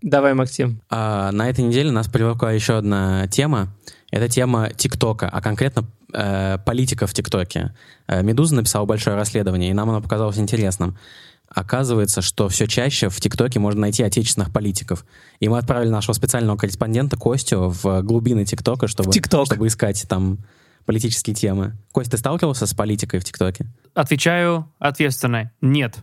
Давай, 0.00 0.34
Максим. 0.34 0.80
А, 0.90 1.32
на 1.32 1.50
этой 1.50 1.64
неделе 1.64 1.90
нас 1.90 2.06
привлекла 2.06 2.52
еще 2.52 2.78
одна 2.78 3.26
тема. 3.26 3.68
Это 4.10 4.28
тема 4.28 4.70
ТикТока, 4.70 5.28
а 5.28 5.40
конкретно 5.42 5.84
э, 6.14 6.58
политика 6.64 7.06
в 7.06 7.12
ТикТоке. 7.12 7.74
Э, 8.06 8.22
Медуза 8.22 8.54
написала 8.54 8.86
большое 8.86 9.16
расследование, 9.16 9.70
и 9.70 9.74
нам 9.74 9.90
оно 9.90 10.00
показалось 10.00 10.38
интересным. 10.38 10.96
Оказывается, 11.48 12.20
что 12.20 12.48
все 12.48 12.66
чаще 12.66 13.08
в 13.08 13.18
ТикТоке 13.20 13.58
можно 13.58 13.80
найти 13.82 14.02
отечественных 14.02 14.52
политиков. 14.52 15.06
И 15.40 15.48
мы 15.48 15.58
отправили 15.58 15.88
нашего 15.88 16.12
специального 16.12 16.56
корреспондента 16.56 17.16
Костю 17.16 17.68
в 17.70 18.02
глубины 18.02 18.44
ТикТока, 18.44 18.86
чтобы, 18.86 19.12
чтобы 19.12 19.66
искать 19.66 20.04
там 20.08 20.38
политические 20.84 21.34
темы. 21.34 21.76
Костя, 21.92 22.12
ты 22.12 22.18
сталкивался 22.18 22.66
с 22.66 22.74
политикой 22.74 23.20
в 23.20 23.24
ТикТоке? 23.24 23.66
Отвечаю 23.94 24.72
ответственно. 24.78 25.52
Нет. 25.60 25.98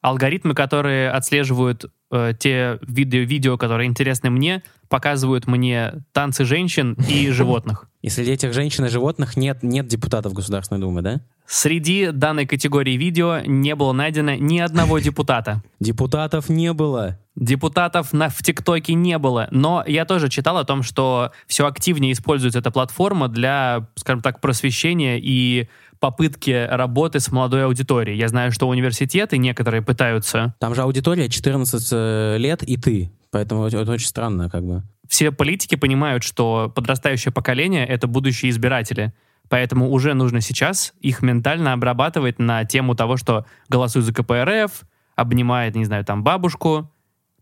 Алгоритмы, 0.00 0.54
которые 0.54 1.10
отслеживают 1.10 1.86
э, 2.10 2.32
те 2.38 2.78
видео, 2.86 3.20
видео, 3.20 3.56
которые 3.58 3.88
интересны 3.88 4.30
мне, 4.30 4.62
показывают 4.88 5.46
мне 5.46 5.94
танцы 6.12 6.44
женщин 6.44 6.96
и 7.08 7.30
животных. 7.30 7.88
И 8.02 8.08
среди 8.08 8.32
этих 8.32 8.52
женщин 8.52 8.84
и 8.84 8.88
животных 8.88 9.36
нет, 9.36 9.62
нет 9.62 9.86
депутатов 9.86 10.32
Государственной 10.32 10.80
Думы, 10.80 11.02
да? 11.02 11.20
Среди 11.46 12.10
данной 12.12 12.46
категории 12.46 12.96
видео 12.98 13.40
не 13.46 13.74
было 13.74 13.92
найдено 13.92 14.34
ни 14.34 14.58
одного 14.58 14.98
депутата. 15.00 15.62
Депутатов 15.80 16.48
не 16.48 16.72
было. 16.72 17.18
Депутатов 17.34 18.12
на, 18.12 18.28
в 18.28 18.42
ТикТоке 18.42 18.94
не 18.94 19.16
было. 19.16 19.48
Но 19.50 19.82
я 19.86 20.04
тоже 20.04 20.28
читал 20.28 20.58
о 20.58 20.64
том, 20.64 20.82
что 20.82 21.32
все 21.46 21.66
активнее 21.66 22.12
используется 22.12 22.58
эта 22.58 22.70
платформа 22.70 23.28
для, 23.28 23.88
скажем 23.94 24.20
так, 24.22 24.40
просвещения 24.40 25.18
и 25.18 25.68
попытки 26.00 26.66
работы 26.70 27.20
с 27.20 27.30
молодой 27.30 27.64
аудиторией. 27.64 28.18
Я 28.18 28.28
знаю, 28.28 28.52
что 28.52 28.68
университеты 28.68 29.38
некоторые 29.38 29.82
пытаются. 29.82 30.54
Там 30.58 30.74
же 30.74 30.82
аудитория 30.82 31.28
14 31.28 31.88
э, 31.92 32.36
лет 32.38 32.62
и 32.62 32.76
ты. 32.76 33.10
Поэтому 33.30 33.66
это 33.66 33.78
это 33.78 33.92
очень 33.92 34.06
странно, 34.06 34.48
как 34.48 34.64
бы. 34.64 34.82
Все 35.08 35.32
политики 35.32 35.74
понимают, 35.74 36.22
что 36.22 36.72
подрастающее 36.74 37.32
поколение— 37.32 37.86
это 37.88 38.06
будущие 38.06 38.50
избиратели. 38.50 39.12
Поэтому 39.48 39.90
уже 39.90 40.14
нужно 40.14 40.40
сейчас 40.40 40.92
их 41.00 41.22
ментально 41.22 41.72
обрабатывать 41.72 42.38
на 42.38 42.64
тему 42.64 42.94
того, 42.94 43.16
что 43.16 43.46
голосуй 43.68 44.02
за 44.02 44.12
КПРФ, 44.12 44.84
обнимает, 45.16 45.74
не 45.74 45.84
знаю, 45.84 46.04
там 46.04 46.22
бабушку, 46.22 46.90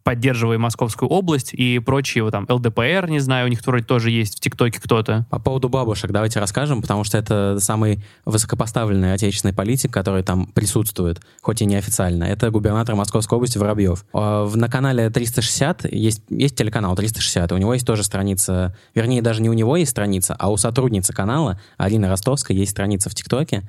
поддерживай 0.06 0.56
Московскую 0.56 1.08
область 1.08 1.52
и 1.52 1.80
прочие, 1.80 2.22
вот 2.22 2.30
там, 2.30 2.46
ЛДПР, 2.48 3.06
не 3.08 3.18
знаю, 3.18 3.46
у 3.46 3.48
них 3.48 3.66
вроде 3.66 3.84
тоже 3.84 4.12
есть 4.12 4.36
в 4.36 4.40
ТикТоке 4.40 4.80
кто-то. 4.80 5.26
По 5.30 5.40
поводу 5.40 5.68
бабушек 5.68 6.12
давайте 6.12 6.38
расскажем, 6.38 6.80
потому 6.80 7.02
что 7.02 7.18
это 7.18 7.56
самый 7.58 8.04
высокопоставленный 8.24 9.14
отечественный 9.14 9.52
политик, 9.52 9.92
который 9.92 10.22
там 10.22 10.46
присутствует, 10.46 11.20
хоть 11.42 11.60
и 11.60 11.66
неофициально. 11.66 12.22
Это 12.22 12.52
губернатор 12.52 12.94
Московской 12.94 13.34
области 13.34 13.58
Воробьев. 13.58 14.06
А, 14.12 14.48
На 14.54 14.68
канале 14.68 15.10
360 15.10 15.92
есть, 15.92 16.22
есть 16.28 16.54
телеканал 16.54 16.94
360, 16.94 17.50
у 17.50 17.56
него 17.56 17.74
есть 17.74 17.84
тоже 17.84 18.04
страница, 18.04 18.76
вернее, 18.94 19.22
даже 19.22 19.42
не 19.42 19.50
у 19.50 19.54
него 19.54 19.76
есть 19.76 19.90
страница, 19.90 20.36
а 20.38 20.52
у 20.52 20.56
сотрудницы 20.56 21.12
канала, 21.12 21.60
Алины 21.78 22.06
Ростовской, 22.06 22.54
есть 22.54 22.70
страница 22.70 23.10
в 23.10 23.16
ТикТоке. 23.16 23.68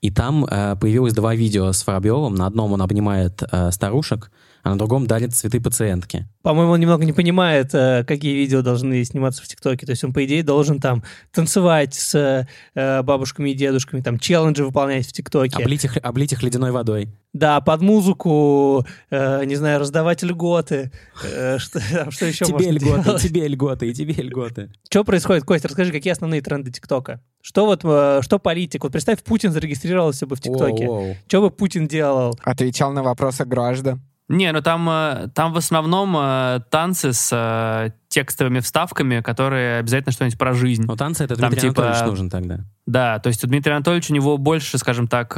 И 0.00 0.10
там 0.10 0.44
э, 0.44 0.74
появилось 0.74 1.12
два 1.12 1.36
видео 1.36 1.70
с 1.70 1.86
Воробьевым. 1.86 2.34
На 2.34 2.46
одном 2.46 2.72
он 2.72 2.82
обнимает 2.82 3.42
э, 3.50 3.70
старушек, 3.70 4.32
а 4.68 4.72
на 4.72 4.78
другом 4.78 5.06
дарит 5.06 5.34
цветы 5.34 5.60
пациентке. 5.60 6.28
По-моему, 6.42 6.72
он 6.72 6.80
немного 6.80 7.04
не 7.06 7.14
понимает, 7.14 7.74
э, 7.74 8.04
какие 8.06 8.34
видео 8.34 8.60
должны 8.60 9.02
сниматься 9.02 9.42
в 9.42 9.46
ТикТоке. 9.46 9.86
То 9.86 9.92
есть 9.92 10.04
он, 10.04 10.12
по 10.12 10.22
идее, 10.26 10.42
должен 10.42 10.78
там 10.78 11.02
танцевать 11.32 11.94
с 11.94 12.46
э, 12.74 13.02
бабушками 13.02 13.50
и 13.50 13.54
дедушками, 13.54 14.02
там 14.02 14.18
челленджи 14.18 14.64
выполнять 14.64 15.06
в 15.06 15.12
ТикТоке. 15.12 15.56
Облить 15.56 15.84
их, 15.84 15.96
облить 16.02 16.32
их 16.32 16.42
ледяной 16.42 16.70
водой. 16.70 17.08
Да, 17.32 17.62
под 17.62 17.80
музыку, 17.80 18.86
э, 19.10 19.44
не 19.46 19.56
знаю, 19.56 19.80
раздавать 19.80 20.22
льготы. 20.22 20.92
Что, 21.14 21.80
что 22.10 22.26
еще 22.26 22.44
тебе 22.44 22.54
можно 22.54 22.70
льготы, 22.72 23.04
делать? 23.04 23.22
тебе 23.22 23.48
льготы, 23.48 23.88
и 23.88 23.94
тебе 23.94 24.22
льготы. 24.22 24.70
Что 24.90 25.04
происходит, 25.04 25.44
Костя? 25.44 25.68
Расскажи, 25.68 25.92
какие 25.92 26.12
основные 26.12 26.42
тренды 26.42 26.70
ТикТока? 26.70 27.22
Что 27.40 27.64
вот, 27.64 27.80
что 28.24 28.38
политик? 28.38 28.82
Вот 28.82 28.92
представь, 28.92 29.22
Путин 29.22 29.52
зарегистрировался 29.52 30.26
бы 30.26 30.36
в 30.36 30.40
ТикТоке. 30.42 31.16
Что 31.26 31.40
бы 31.40 31.50
Путин 31.50 31.88
делал? 31.88 32.38
Отвечал 32.42 32.92
на 32.92 33.02
вопросы 33.02 33.46
граждан. 33.46 34.02
Не, 34.28 34.52
ну 34.52 34.60
там, 34.60 34.88
э, 34.90 35.28
там 35.34 35.52
в 35.52 35.56
основном 35.56 36.14
э, 36.16 36.60
танцы 36.70 37.12
с 37.14 37.30
э, 37.32 37.90
текстовыми 38.08 38.60
вставками, 38.60 39.20
которые 39.20 39.78
обязательно 39.78 40.12
что-нибудь 40.12 40.38
про 40.38 40.52
жизнь. 40.52 40.84
Ну, 40.86 40.96
танцы 40.96 41.24
это 41.24 41.34
Там 41.36 41.50
Дмитрий 41.50 41.70
типа- 41.70 41.82
Анатольевич 41.84 42.10
нужен 42.10 42.30
тогда. 42.30 42.60
Да, 42.86 43.18
то 43.20 43.28
есть 43.28 43.42
у 43.44 43.46
Дмитрия 43.46 43.74
Анатольевича 43.74 44.12
у 44.12 44.14
него 44.14 44.36
больше, 44.36 44.76
скажем 44.76 45.08
так, 45.08 45.36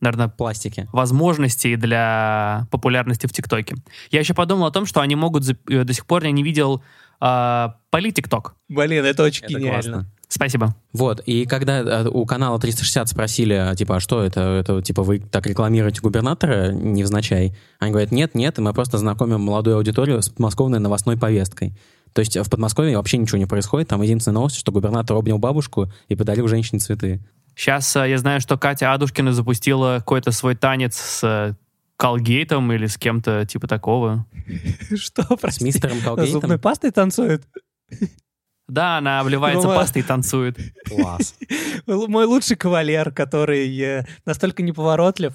наверное, 0.00 0.28
Пластики. 0.28 0.86
возможностей 0.92 1.76
для 1.76 2.66
популярности 2.70 3.26
в 3.26 3.32
ТикТоке. 3.32 3.76
Я 4.10 4.20
еще 4.20 4.34
подумал 4.34 4.66
о 4.66 4.70
том, 4.70 4.84
что 4.84 5.00
они 5.00 5.16
могут... 5.16 5.42
зап- 5.44 5.58
э, 5.70 5.84
До 5.84 5.92
сих 5.94 6.04
пор 6.04 6.24
я 6.24 6.30
не 6.30 6.42
видел 6.42 6.82
э, 7.22 7.68
политикток. 7.90 8.54
Блин, 8.68 9.04
это 9.04 9.22
очень 9.22 9.44
Это 9.44 9.54
гениально. 9.54 9.72
классно. 9.72 10.10
Спасибо. 10.34 10.74
Вот, 10.92 11.20
и 11.26 11.46
когда 11.46 11.78
э, 11.78 12.08
у 12.08 12.26
канала 12.26 12.58
360 12.58 13.08
спросили, 13.08 13.54
а, 13.54 13.76
типа, 13.76 13.96
а 13.96 14.00
что 14.00 14.20
это, 14.20 14.40
это, 14.40 14.82
типа, 14.82 15.04
вы 15.04 15.20
так 15.20 15.46
рекламируете 15.46 16.00
губернатора 16.00 16.72
невзначай? 16.72 17.56
Они 17.78 17.92
говорят, 17.92 18.10
нет, 18.10 18.34
нет, 18.34 18.58
мы 18.58 18.74
просто 18.74 18.98
знакомим 18.98 19.42
молодую 19.42 19.76
аудиторию 19.76 20.20
с 20.20 20.30
подмосковной 20.30 20.80
новостной 20.80 21.16
повесткой. 21.16 21.72
То 22.14 22.18
есть 22.18 22.36
в 22.36 22.50
Подмосковье 22.50 22.96
вообще 22.96 23.16
ничего 23.16 23.38
не 23.38 23.46
происходит, 23.46 23.88
там 23.88 24.02
единственная 24.02 24.34
новость, 24.34 24.56
что 24.56 24.72
губернатор 24.72 25.16
обнял 25.16 25.38
бабушку 25.38 25.88
и 26.08 26.16
подарил 26.16 26.48
женщине 26.48 26.80
цветы. 26.80 27.20
Сейчас 27.54 27.94
я 27.94 28.18
знаю, 28.18 28.40
что 28.40 28.58
Катя 28.58 28.92
Адушкина 28.92 29.32
запустила 29.32 29.98
какой-то 29.98 30.32
свой 30.32 30.56
танец 30.56 30.96
с 30.96 31.22
э, 31.22 31.54
Колгейтом 31.96 32.72
или 32.72 32.86
с 32.86 32.96
кем-то 32.96 33.46
типа 33.46 33.68
такого. 33.68 34.26
Что, 34.96 35.22
С 35.22 35.40
прости? 35.40 35.64
мистером 35.64 35.98
Зубной 35.98 36.26
Колгейтом? 36.26 36.58
пастой 36.58 36.90
танцует? 36.90 37.44
Да, 38.74 38.98
она 38.98 39.20
обливается 39.20 39.68
Ну, 39.68 39.72
а- 39.72 39.76
пастой 39.76 40.02
и 40.02 40.04
танцует. 40.04 40.58
Класс. 40.88 41.36
Мой 41.86 42.24
лучший 42.24 42.56
кавалер, 42.56 43.12
который 43.12 43.78
э, 43.80 44.04
настолько 44.26 44.62
неповоротлив, 44.64 45.32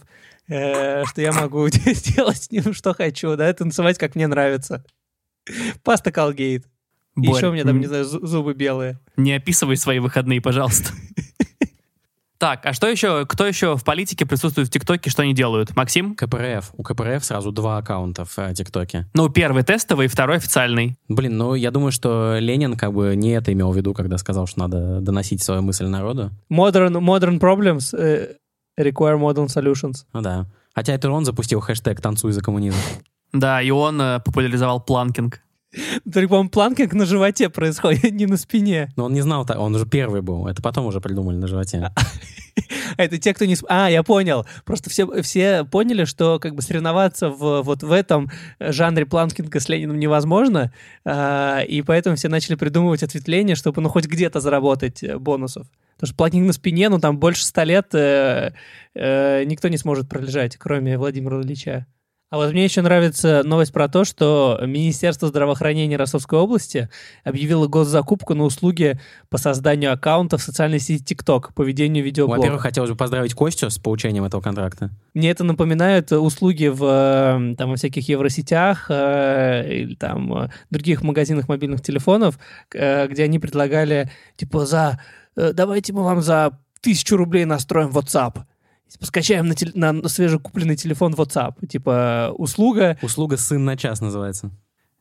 э, 0.50 1.06
что 1.06 1.22
я 1.22 1.32
могу 1.32 1.68
сделать 1.70 2.44
с 2.44 2.52
ним 2.52 2.74
что 2.74 2.94
хочу, 2.94 3.38
да, 3.38 3.52
танцевать, 3.54 3.98
как 3.98 4.16
мне 4.16 4.28
нравится. 4.28 4.84
Паста 5.84 6.12
Колгейт. 6.12 6.66
Еще 7.16 7.48
у 7.48 7.54
меня 7.54 7.64
там, 7.64 7.80
не 7.80 7.88
знаю, 7.88 8.04
зу- 8.06 8.26
зубы 8.26 8.54
белые. 8.54 9.00
Не 9.18 9.34
описывай 9.34 9.78
свои 9.78 10.00
выходные, 10.00 10.42
пожалуйста. 10.42 10.92
Так, 12.40 12.66
а 12.66 12.72
что 12.72 12.88
еще, 12.88 13.26
кто 13.26 13.46
еще 13.46 13.76
в 13.76 13.84
политике 13.84 14.26
присутствует 14.26 14.70
в 14.70 14.72
ТикТоке, 14.72 15.10
что 15.10 15.24
они 15.24 15.34
делают? 15.34 15.76
Максим? 15.76 16.16
КПРФ. 16.16 16.72
У 16.78 16.84
КПРФ 16.84 17.26
сразу 17.26 17.52
два 17.52 17.78
аккаунта 17.78 18.24
в 18.24 18.40
э, 18.40 18.54
ТикТоке. 18.54 19.08
Ну, 19.14 19.28
первый 19.28 19.64
тестовый, 19.64 20.08
второй 20.08 20.38
официальный. 20.38 20.98
Блин, 21.10 21.38
ну 21.38 21.54
я 21.54 21.70
думаю, 21.70 21.92
что 21.92 22.38
Ленин 22.40 22.78
как 22.78 22.94
бы 22.94 23.14
не 23.18 23.32
это 23.32 23.52
имел 23.52 23.74
в 23.74 23.76
виду, 23.76 23.94
когда 23.94 24.18
сказал, 24.18 24.48
что 24.48 24.60
надо 24.60 25.02
доносить 25.02 25.44
свою 25.44 25.62
мысль 25.64 25.88
народу. 25.88 26.32
Modern, 26.50 26.94
modern 27.02 27.40
problems 27.42 27.94
э, 27.94 28.36
require 28.80 29.20
modern 29.20 29.48
solutions. 29.48 30.06
Ну 30.14 30.22
да. 30.22 30.46
Хотя 30.74 30.94
это 30.94 31.12
он 31.12 31.26
запустил 31.26 31.60
хэштег 31.60 32.00
«Танцуй 32.00 32.32
за 32.32 32.42
коммунизм». 32.42 32.78
Да, 33.32 33.62
и 33.62 33.70
он 33.70 34.02
э, 34.02 34.20
популяризовал 34.22 34.80
планкинг. 34.80 35.42
По-моему, 36.04 36.50
планкинг 36.50 36.94
на 36.94 37.06
животе 37.06 37.50
происходит, 37.50 38.12
не 38.12 38.26
на 38.26 38.38
спине. 38.38 38.92
Но 38.96 39.06
он 39.06 39.14
не 39.14 39.22
знал, 39.22 39.46
он 39.58 39.76
уже 39.76 39.86
первый 39.86 40.22
был. 40.22 40.48
Это 40.48 40.62
потом 40.62 40.86
уже 40.86 41.02
придумали 41.02 41.38
на 41.38 41.48
животе. 41.48 41.92
А 42.98 43.04
это 43.04 43.18
те, 43.18 43.34
кто 43.34 43.46
не... 43.46 43.56
А, 43.70 43.90
я 43.90 44.04
понял. 44.04 44.46
Просто 44.66 44.90
все, 44.90 45.22
все 45.22 45.64
поняли, 45.64 46.04
что 46.04 46.40
как 46.40 46.56
бы 46.56 46.62
соревноваться 46.62 47.30
в, 47.30 47.62
вот 47.62 47.84
в 47.84 47.92
этом 47.92 48.30
жанре 48.60 49.06
планкинга 49.06 49.60
с 49.60 49.70
Лениным 49.70 49.98
невозможно, 49.98 50.74
а, 51.06 51.62
и 51.62 51.82
поэтому 51.82 52.18
все 52.18 52.28
начали 52.28 52.56
придумывать 52.56 53.04
ответвления, 53.04 53.56
чтобы 53.56 53.82
ну 53.82 53.88
хоть 53.88 54.08
где-то 54.08 54.42
заработать 54.42 55.04
э, 55.04 55.18
бонусов. 55.18 55.68
Потому 55.96 56.08
что 56.08 56.16
планкинг 56.18 56.48
на 56.48 56.54
спине, 56.54 56.90
ну 56.90 57.00
там 57.00 57.18
больше 57.18 57.46
ста 57.46 57.64
лет 57.64 57.94
э, 57.94 58.54
э, 58.94 59.44
никто 59.46 59.70
не 59.70 59.78
сможет 59.78 60.10
пролежать, 60.10 60.58
кроме 60.58 60.98
Владимира 60.98 61.42
Ильича. 61.42 61.86
А 62.30 62.38
вот 62.38 62.52
мне 62.52 62.64
еще 62.64 62.84
нравится 62.84 63.42
новость 63.44 63.74
про 63.74 63.88
то, 63.88 64.06
что 64.06 64.60
Министерство 64.64 65.28
здравоохранения 65.30 65.98
Ростовской 65.98 66.38
области 66.38 66.88
объявило 67.24 67.66
госзакупку 67.66 68.36
на 68.36 68.44
услуги 68.44 69.00
по 69.30 69.40
созданию 69.40 69.92
аккаунта 69.92 70.38
в 70.38 70.44
социальной 70.44 70.80
сети 70.80 71.16
TikTok 71.16 71.54
по 71.56 71.64
ведению 71.64 72.04
видеоблога. 72.04 72.38
Во-первых, 72.38 72.62
хотелось 72.62 72.92
бы 72.92 72.96
поздравить 72.96 73.34
Костю 73.34 73.72
с 73.72 73.80
получением 73.80 74.26
этого 74.26 74.42
контракта. 74.42 74.92
Мне 75.16 75.32
это 75.32 75.44
напоминает 75.44 76.12
услуги 76.12 76.68
в, 76.68 76.84
э, 76.84 77.56
там, 77.56 77.72
во 77.72 77.76
всяких 77.78 78.08
евросетях 78.08 78.86
э, 78.90 79.68
или 79.68 79.96
там 79.96 80.32
э, 80.44 80.50
других 80.70 81.02
магазинах 81.02 81.48
мобильных 81.48 81.82
телефонов, 81.82 82.38
э, 82.76 83.08
где 83.08 83.24
они 83.24 83.40
предлагали, 83.40 84.12
типа, 84.36 84.68
за 84.68 85.02
э, 85.36 85.52
давайте 85.54 85.94
мы 85.94 86.04
вам 86.04 86.22
за 86.22 86.60
тысячу 86.82 87.18
рублей 87.18 87.46
настроим 87.46 87.90
WhatsApp 87.90 88.44
скачаем 88.90 89.48
на, 89.48 89.56
теле, 89.56 89.72
на 89.76 90.08
свежекупленный 90.08 90.76
телефон 90.76 91.14
WhatsApp. 91.14 91.66
Типа, 91.68 92.34
услуга... 92.38 92.98
Услуга 93.02 93.38
«Сын 93.38 93.64
на 93.64 93.78
час» 93.78 94.02
называется. 94.02 94.52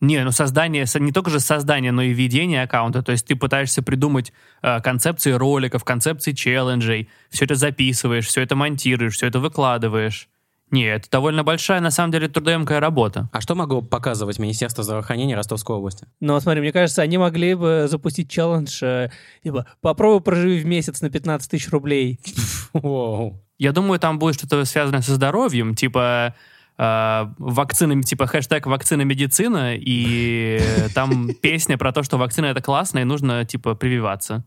Не, 0.01 0.23
ну 0.23 0.31
создание, 0.31 0.87
не 1.01 1.11
только 1.11 1.31
же 1.31 1.41
создание, 1.41 1.91
но 1.91 2.03
и 2.03 2.13
ведение 2.13 2.63
аккаунта. 2.63 3.03
То 3.03 3.13
есть 3.13 3.27
ты 3.27 3.35
пытаешься 3.35 3.83
придумать 3.83 4.33
э, 4.63 4.81
концепции 4.81 5.33
роликов, 5.33 5.83
концепции 5.83 6.33
челленджей, 6.33 7.09
все 7.31 7.47
это 7.47 7.57
записываешь, 7.57 8.27
все 8.27 8.43
это 8.43 8.55
монтируешь, 8.55 9.15
все 9.15 9.27
это 9.27 9.41
выкладываешь. 9.41 10.29
Нет, 10.71 11.03
это 11.03 11.11
довольно 11.11 11.45
большая, 11.45 11.81
на 11.81 11.91
самом 11.91 12.13
деле, 12.13 12.29
трудоемкая 12.29 12.81
работа. 12.81 13.29
А 13.33 13.41
что 13.41 13.55
могло 13.55 13.81
показывать 13.81 14.39
Министерство 14.39 14.85
здравоохранения 14.85 15.35
Ростовской 15.35 15.77
области? 15.77 16.07
Ну, 16.21 16.39
смотри, 16.41 16.61
мне 16.61 16.73
кажется, 16.73 17.03
они 17.03 17.17
могли 17.17 17.55
бы 17.55 17.87
запустить 17.89 18.31
челлендж, 18.31 18.83
э, 18.83 19.11
типа, 19.43 19.67
попробуй 19.81 20.21
проживи 20.21 20.61
в 20.61 20.67
месяц 20.67 21.01
на 21.01 21.11
15 21.11 21.51
тысяч 21.51 21.71
рублей. 21.71 22.21
Воу. 22.73 23.43
Я 23.59 23.73
думаю, 23.73 23.99
там 23.99 24.19
будет 24.19 24.35
что-то 24.35 24.65
связанное 24.65 25.01
со 25.01 25.15
здоровьем, 25.15 25.75
типа 25.75 26.35
э, 26.77 27.27
вакцины, 27.39 28.03
типа 28.03 28.27
хэштег 28.27 28.67
вакцина 28.67 29.03
медицина, 29.03 29.75
и 29.75 30.61
там 30.95 31.31
песня 31.41 31.79
про 31.79 31.93
то, 31.93 32.03
что 32.03 32.19
вакцина 32.19 32.47
это 32.47 32.61
классно, 32.61 32.99
и 32.99 33.05
нужно, 33.05 33.45
типа, 33.47 33.75
прививаться. 33.75 34.45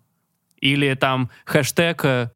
Или 0.60 0.94
там 0.94 1.32
хэштег 1.46 2.06
э, 2.06 2.32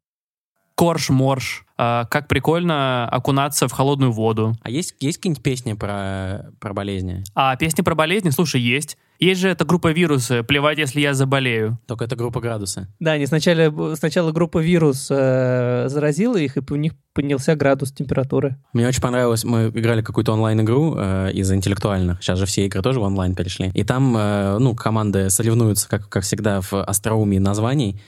корж-морж, 0.76 1.64
э, 1.78 2.04
как 2.08 2.28
прикольно 2.28 3.08
окунаться 3.08 3.66
в 3.66 3.72
холодную 3.72 4.12
воду. 4.12 4.54
А 4.62 4.70
есть, 4.70 4.94
есть 5.00 5.18
какие-нибудь 5.18 5.42
песни 5.42 5.72
про, 5.72 6.52
про 6.60 6.72
болезни? 6.74 7.24
А 7.34 7.56
песни 7.56 7.82
про 7.82 7.94
болезни, 7.94 8.30
слушай, 8.30 8.60
есть. 8.60 8.96
Есть 9.18 9.40
же 9.40 9.48
эта 9.48 9.64
группа 9.64 9.92
вирусы, 9.92 10.42
плевать, 10.42 10.76
если 10.76 11.00
я 11.00 11.14
заболею. 11.14 11.78
Только 11.86 12.04
это 12.04 12.16
группа 12.16 12.40
градусы. 12.40 12.88
Да, 13.00 13.12
они 13.12 13.24
сначала, 13.24 13.94
сначала 13.94 14.30
группа 14.30 14.58
вирус 14.58 15.08
э, 15.10 15.86
заразила 15.88 16.36
их, 16.36 16.58
и 16.58 16.60
у 16.70 16.76
них 16.76 16.92
поднялся 17.14 17.56
градус 17.56 17.92
температуры. 17.92 18.56
Мне 18.74 18.86
очень 18.86 19.00
понравилось, 19.00 19.44
мы 19.44 19.68
играли 19.68 20.02
какую-то 20.02 20.34
онлайн-игру 20.34 20.96
э, 20.98 21.30
из 21.32 21.50
интеллектуальных, 21.50 22.22
сейчас 22.22 22.38
же 22.38 22.44
все 22.44 22.66
игры 22.66 22.82
тоже 22.82 23.00
в 23.00 23.04
онлайн 23.04 23.34
перешли, 23.34 23.70
и 23.72 23.84
там, 23.84 24.14
э, 24.14 24.58
ну, 24.58 24.74
команды 24.74 25.30
соревнуются, 25.30 25.88
как, 25.88 26.10
как 26.10 26.22
всегда, 26.22 26.60
в 26.60 26.74
остроумии 26.74 27.38
названий, 27.38 27.98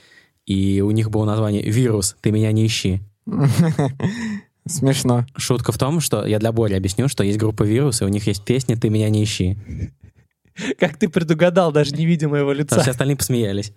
и 0.49 0.81
у 0.81 0.89
них 0.89 1.11
было 1.11 1.25
название 1.25 1.61
«Вирус, 1.61 2.15
ты 2.21 2.31
меня 2.31 2.51
не 2.51 2.65
ищи». 2.65 3.01
Смешно. 4.65 5.25
Шутка 5.37 5.71
в 5.71 5.77
том, 5.77 5.99
что 5.99 6.25
я 6.25 6.39
для 6.39 6.51
Бори 6.51 6.73
объясню, 6.73 7.07
что 7.07 7.23
есть 7.23 7.37
группа 7.37 7.63
«Вирус», 7.63 8.01
и 8.01 8.05
у 8.05 8.07
них 8.07 8.25
есть 8.25 8.43
песня 8.43 8.75
«Ты 8.75 8.89
меня 8.89 9.09
не 9.09 9.23
ищи». 9.23 9.57
Как 10.79 10.97
ты 10.97 11.07
предугадал, 11.07 11.71
даже 11.71 11.95
не 11.95 12.05
видя 12.07 12.27
моего 12.27 12.51
лица. 12.51 12.81
Все 12.81 12.91
остальные 12.91 13.15
посмеялись. 13.15 13.73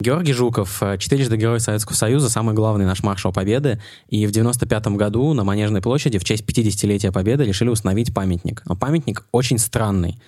Георгий 0.00 0.32
Жуков, 0.32 0.80
э, 0.82 0.96
четырежды 0.96 1.36
Герой 1.36 1.60
Советского 1.60 1.94
Союза, 1.94 2.30
самый 2.30 2.54
главный 2.54 2.86
наш 2.86 3.02
маршал 3.02 3.32
Победы. 3.32 3.82
И 4.08 4.26
в 4.26 4.30
95 4.30 4.96
году 4.96 5.34
на 5.34 5.42
Манежной 5.42 5.82
площади 5.82 6.18
в 6.18 6.24
честь 6.24 6.44
50-летия 6.44 7.10
Победы 7.10 7.44
решили 7.44 7.68
установить 7.68 8.14
памятник. 8.14 8.62
Но 8.64 8.76
памятник 8.76 9.26
очень 9.32 9.58
странный. 9.58 10.18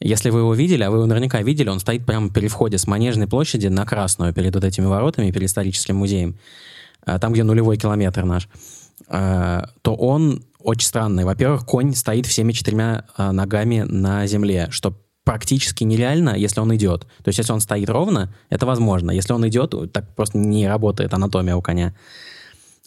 Если 0.00 0.30
вы 0.30 0.40
его 0.40 0.54
видели, 0.54 0.82
а 0.82 0.90
вы 0.90 0.98
его 0.98 1.06
наверняка 1.06 1.42
видели, 1.42 1.68
он 1.68 1.78
стоит 1.78 2.06
прямо 2.06 2.30
при 2.30 2.48
входе 2.48 2.78
с 2.78 2.86
Манежной 2.86 3.26
площади 3.26 3.66
на 3.66 3.84
Красную, 3.84 4.32
перед 4.32 4.54
вот 4.54 4.64
этими 4.64 4.86
воротами, 4.86 5.30
перед 5.30 5.48
историческим 5.48 5.96
музеем, 5.96 6.38
э, 7.06 7.18
там, 7.18 7.32
где 7.32 7.44
нулевой 7.44 7.76
километр 7.76 8.24
наш, 8.24 8.48
э, 9.08 9.62
то 9.82 9.94
он 9.94 10.44
очень 10.58 10.88
странный. 10.88 11.24
Во-первых, 11.24 11.66
конь 11.66 11.94
стоит 11.94 12.26
всеми 12.26 12.52
четырьмя 12.52 13.06
ногами 13.16 13.80
на 13.80 14.26
земле, 14.26 14.68
что 14.70 14.94
практически 15.24 15.84
нереально, 15.84 16.30
если 16.30 16.60
он 16.60 16.74
идет. 16.74 17.02
То 17.22 17.28
есть, 17.28 17.38
если 17.38 17.52
он 17.52 17.60
стоит 17.60 17.88
ровно, 17.88 18.34
это 18.48 18.66
возможно. 18.66 19.10
Если 19.10 19.32
он 19.32 19.46
идет, 19.48 19.74
так 19.92 20.14
просто 20.14 20.38
не 20.38 20.66
работает 20.66 21.14
анатомия 21.14 21.56
у 21.56 21.62
коня. 21.62 21.94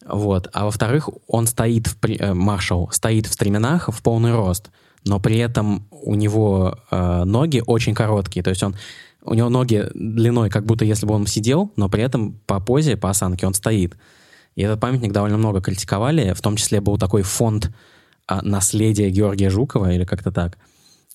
Вот. 0.05 0.49
А 0.53 0.65
во-вторых, 0.65 1.09
он 1.27 1.47
стоит, 1.47 1.87
в, 1.87 1.97
э, 2.05 2.33
маршал 2.33 2.89
стоит 2.91 3.27
в 3.27 3.33
стременах 3.33 3.89
в 3.89 4.01
полный 4.01 4.33
рост, 4.33 4.71
но 5.05 5.19
при 5.19 5.37
этом 5.37 5.87
у 5.91 6.15
него 6.15 6.77
э, 6.91 7.23
ноги 7.23 7.61
очень 7.65 7.93
короткие. 7.93 8.43
То 8.43 8.49
есть 8.49 8.63
он, 8.63 8.75
у 9.23 9.33
него 9.33 9.49
ноги 9.49 9.87
длиной, 9.93 10.49
как 10.49 10.65
будто 10.65 10.85
если 10.85 11.05
бы 11.05 11.13
он 11.13 11.27
сидел, 11.27 11.71
но 11.75 11.89
при 11.89 12.03
этом 12.03 12.39
по 12.45 12.59
позе, 12.59 12.97
по 12.97 13.09
осанке 13.09 13.47
он 13.47 13.53
стоит. 13.53 13.95
И 14.55 14.61
этот 14.61 14.79
памятник 14.79 15.11
довольно 15.11 15.37
много 15.37 15.61
критиковали, 15.61 16.33
в 16.33 16.41
том 16.41 16.55
числе 16.55 16.81
был 16.81 16.97
такой 16.97 17.23
фонд 17.23 17.71
э, 18.29 18.39
наследия 18.41 19.09
Георгия 19.09 19.49
Жукова, 19.49 19.91
или 19.93 20.05
как-то 20.05 20.31
так– 20.31 20.57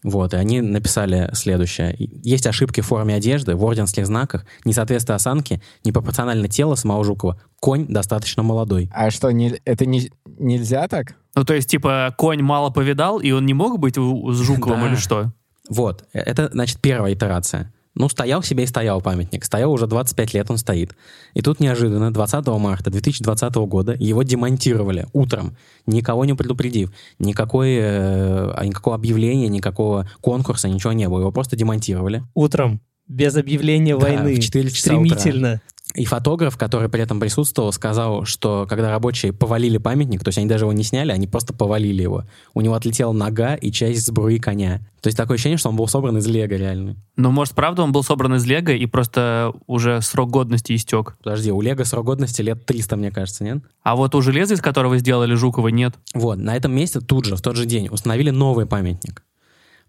вот, 0.05 0.33
и 0.33 0.37
они 0.37 0.61
написали 0.61 1.29
следующее. 1.33 1.95
Есть 1.99 2.47
ошибки 2.47 2.81
в 2.81 2.87
форме 2.87 3.15
одежды, 3.17 3.57
в 3.57 3.65
орденских 3.65 4.07
знаках, 4.07 4.47
несоответствие 4.65 5.17
осанки, 5.17 5.61
непропорционально 5.85 6.49
тело 6.49 6.77
самого 6.77 7.05
Жукова. 7.05 7.41
Конь 7.61 7.87
достаточно 7.89 8.43
молодой. 8.45 8.89
А 8.95 9.11
что, 9.11 9.31
не, 9.33 9.61
это 9.65 9.87
не, 9.87 10.11
нельзя 10.39 10.87
так? 10.87 11.17
Ну, 11.35 11.45
то 11.45 11.55
есть, 11.55 11.69
типа, 11.69 12.15
конь 12.17 12.43
мало 12.43 12.71
повидал, 12.71 13.19
и 13.19 13.33
он 13.33 13.45
не 13.47 13.55
мог 13.55 13.79
быть 13.81 13.99
у, 13.99 14.31
с 14.31 14.41
Жуковым 14.41 14.81
Да. 14.81 14.89
или 14.89 14.97
что? 14.97 15.33
Вот, 15.69 16.05
э, 16.13 16.21
это, 16.21 16.49
значит, 16.53 16.81
первая 16.81 17.15
итерация. 17.15 17.73
Ну, 17.99 18.09
стоял 18.09 18.45
себе 18.45 18.63
и 18.63 18.67
стоял 18.67 19.01
памятник. 19.01 19.45
Стоял 19.45 19.73
уже 19.73 19.89
25 19.89 20.33
лет, 20.33 20.51
он 20.51 20.57
стоит. 20.57 20.95
И 21.35 21.43
тут 21.43 21.59
неожиданно, 21.59 22.13
20 22.13 22.47
марта 22.47 22.91
2020 22.91 23.55
года, 23.57 23.97
его 23.99 24.23
демонтировали 24.23 25.07
утром, 25.13 25.57
никого 25.85 26.25
не 26.25 26.35
предупредив. 26.35 26.93
Никакой, 27.19 27.77
э, 27.81 28.65
никакого 28.65 28.95
объявления, 28.95 29.49
никакого 29.49 30.09
конкурса, 30.21 30.69
ничего 30.69 30.93
не 30.93 31.09
было. 31.09 31.21
Его 31.21 31.33
просто 31.33 31.57
демонтировали. 31.57 32.23
Утром, 32.35 32.81
без 33.09 33.35
объявления 33.35 33.99
Да, 33.99 34.07
войны. 34.07 34.37
в 34.37 34.41
4 34.41 34.71
часа 34.71 34.95
утра. 34.97 35.61
И 35.95 36.05
фотограф, 36.05 36.57
который 36.57 36.89
при 36.89 37.03
этом 37.03 37.19
присутствовал, 37.19 37.73
сказал, 37.73 38.25
что 38.25 38.67
когда 38.69 38.91
рабочие 38.91 39.33
повалили 39.33 39.79
памятник, 39.79 40.23
то 40.23 40.29
есть 40.29 40.39
они 40.39 40.47
даже 40.47 40.65
его 40.65 40.73
не 40.73 40.85
сняли, 40.85 41.13
они 41.13 41.27
просто 41.27 41.55
повалили 41.55 42.03
его. 42.03 42.25
У 42.53 42.61
него 42.61 42.75
отлетела 42.75 43.13
нога 43.13 43.55
и 43.55 43.73
часть 43.73 44.05
сбруи 44.07 44.39
коня. 44.39 44.81
То 45.01 45.09
есть 45.09 45.17
такое 45.17 45.37
ощущение, 45.37 45.57
что 45.57 45.71
он 45.71 45.77
был 45.77 45.89
собран 45.89 46.19
из 46.19 46.27
лего 46.27 46.53
реально. 46.53 46.97
Ну, 47.17 47.31
может, 47.31 47.55
правда, 47.55 47.83
он 47.83 47.93
был 47.93 48.03
собран 48.03 48.35
из 48.35 48.45
лего, 48.45 48.71
и 48.71 48.85
просто 48.87 49.53
уже 49.67 50.03
срок 50.03 50.31
годности 50.31 50.75
истек. 50.75 51.17
Подожди, 51.23 51.51
у 51.53 51.61
лего 51.61 51.85
срок 51.85 52.05
годности 52.05 52.43
лет 52.43 52.67
300, 52.67 52.97
мне 52.97 53.11
кажется, 53.11 53.45
нет? 53.45 53.63
А 53.83 53.97
вот 53.97 54.15
у 54.15 54.21
железа, 54.21 54.55
из 54.55 54.61
которого 54.61 54.99
сделали 54.99 55.35
Жукова, 55.35 55.69
нет. 55.69 55.95
Вот, 56.15 56.37
на 56.39 56.55
этом 56.55 56.75
месте 56.75 57.01
тут 57.01 57.25
же, 57.25 57.37
в 57.37 57.41
тот 57.41 57.57
же 57.57 57.65
день, 57.65 57.89
установили 57.91 58.31
новый 58.31 58.67
памятник. 58.67 59.23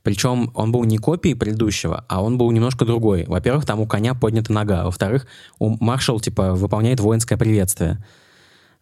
Причем 0.03 0.51
он 0.53 0.71
был 0.71 0.83
не 0.85 0.97
копией 0.97 1.35
предыдущего, 1.35 2.05
а 2.07 2.23
он 2.23 2.37
был 2.37 2.49
немножко 2.51 2.85
другой. 2.85 3.25
Во-первых, 3.25 3.65
там 3.65 3.79
у 3.79 3.87
коня 3.87 4.13
поднята 4.13 4.53
нога. 4.53 4.85
Во-вторых, 4.85 5.27
у 5.59 5.75
маршал, 5.83 6.19
типа, 6.19 6.53
выполняет 6.53 6.99
воинское 6.99 7.37
приветствие. 7.37 8.03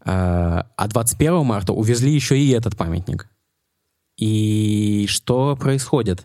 А 0.02 0.68
а 0.76 0.88
21 0.88 1.44
марта 1.44 1.74
увезли 1.74 2.12
еще 2.12 2.38
и 2.38 2.50
этот 2.52 2.78
памятник. 2.78 3.28
И 4.18 5.06
что 5.10 5.56
происходит? 5.56 6.24